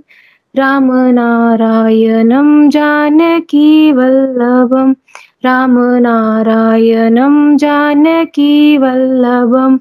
[0.56, 4.94] रामनारायणं जानकी वल्लभं
[5.46, 9.80] रामनारायणं जानकी वल्लभम।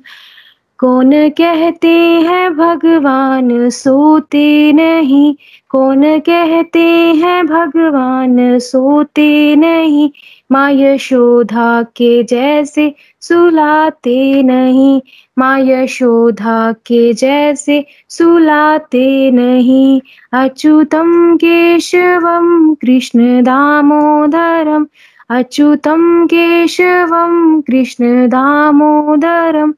[0.79, 5.35] कौन कहते हैं भगवान सोते नहीं?
[5.71, 10.11] कौन कहते हैं भगवान सोते नहीं?
[10.51, 15.01] माँ यशोधा के जैसे सुलाते नहीं
[15.39, 20.01] माँ यशोधा के जैसे सुलाते नहीं।
[20.33, 24.87] अच्युतम केशवम कृष्ण दामोदरम,
[25.31, 29.75] अच्युतम केशवम कृष्ण दामोदरम,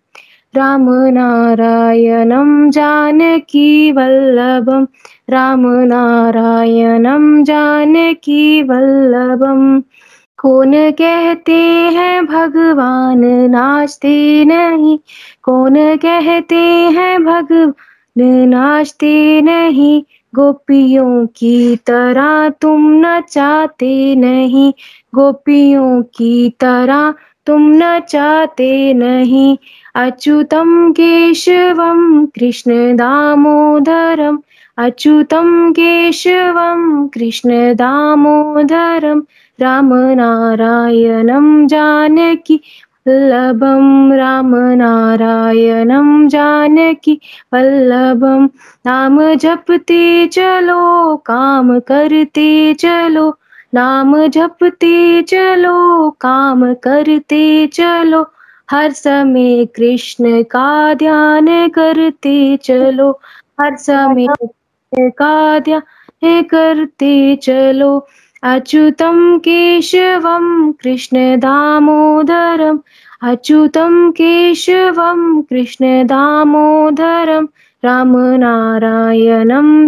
[0.57, 4.87] राम रामनारायणं जानकी वल्लभं
[5.31, 9.83] रामनारायणं जानकी वल्लभम।
[10.39, 11.62] कौन कहते
[11.93, 13.24] हैं भगवान?
[13.24, 14.99] नाचते नहीं।
[15.43, 18.49] कौन कहते हैं भगवान?
[18.49, 20.03] नाचते नहीं।
[20.34, 24.72] गोपियों की तरह तुम नचाते नहीं।
[25.14, 27.14] गोपियों की तरह
[27.47, 29.57] तुम नचाते नहीं।
[29.95, 34.39] अच्युतम केशवम, कृष्ण कृष्णदामोदरम्
[34.79, 39.20] अच्युतं केशवं, कृष्णदामोदरं,
[39.61, 42.61] रामनारायणं जानकी,
[43.07, 47.20] वल्लभं रामनारायणं जानकी,
[47.55, 48.47] वल्लभं
[48.87, 53.39] नाम जपते चलो, काम करते चलो,
[53.74, 58.27] नाम जपते चलो, काम करते चलो,
[58.70, 63.20] हर समय कृष्ण का ध्यान करते चलो,
[63.61, 64.27] हर समय
[64.99, 68.07] का ध्यान करते चलो।
[68.42, 72.78] अच्युतं केशवं कृष्ण दामोदरम्
[73.22, 74.11] अच्युतं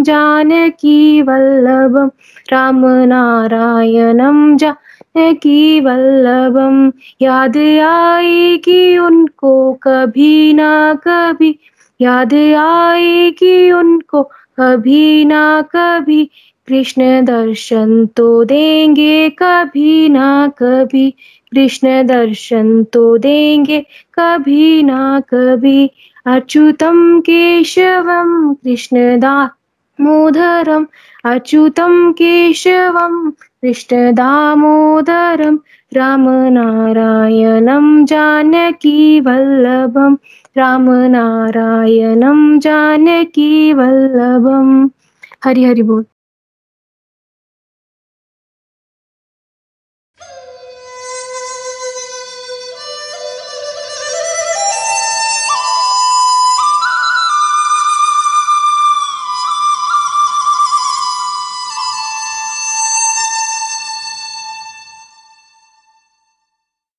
[0.03, 2.09] जानकी वल्लभं
[2.51, 6.91] रामनारायणं, जानकी वल्लभम।
[7.21, 11.59] याद आएगी उनको कभी ना कभी।
[12.01, 16.23] याद आएगी उनको कभी ना कभी
[16.67, 21.09] कृष्ण दर्शन तो देंगे, कभी ना कभी
[21.51, 23.79] कृष्ण दर्शन तो देंगे,
[24.13, 25.89] कभी ना कभी
[26.27, 29.55] अच्युतं केशवं कृष्णदामोदरम्
[31.31, 33.13] अच्युतं केशवं
[33.63, 35.55] कृष्णदामोदरं
[35.95, 39.19] रामनारायणं जानकी
[40.55, 44.69] वल्लभं रामनारायणं जानकी वल्लभम
[45.45, 46.03] हरि हरि बोल।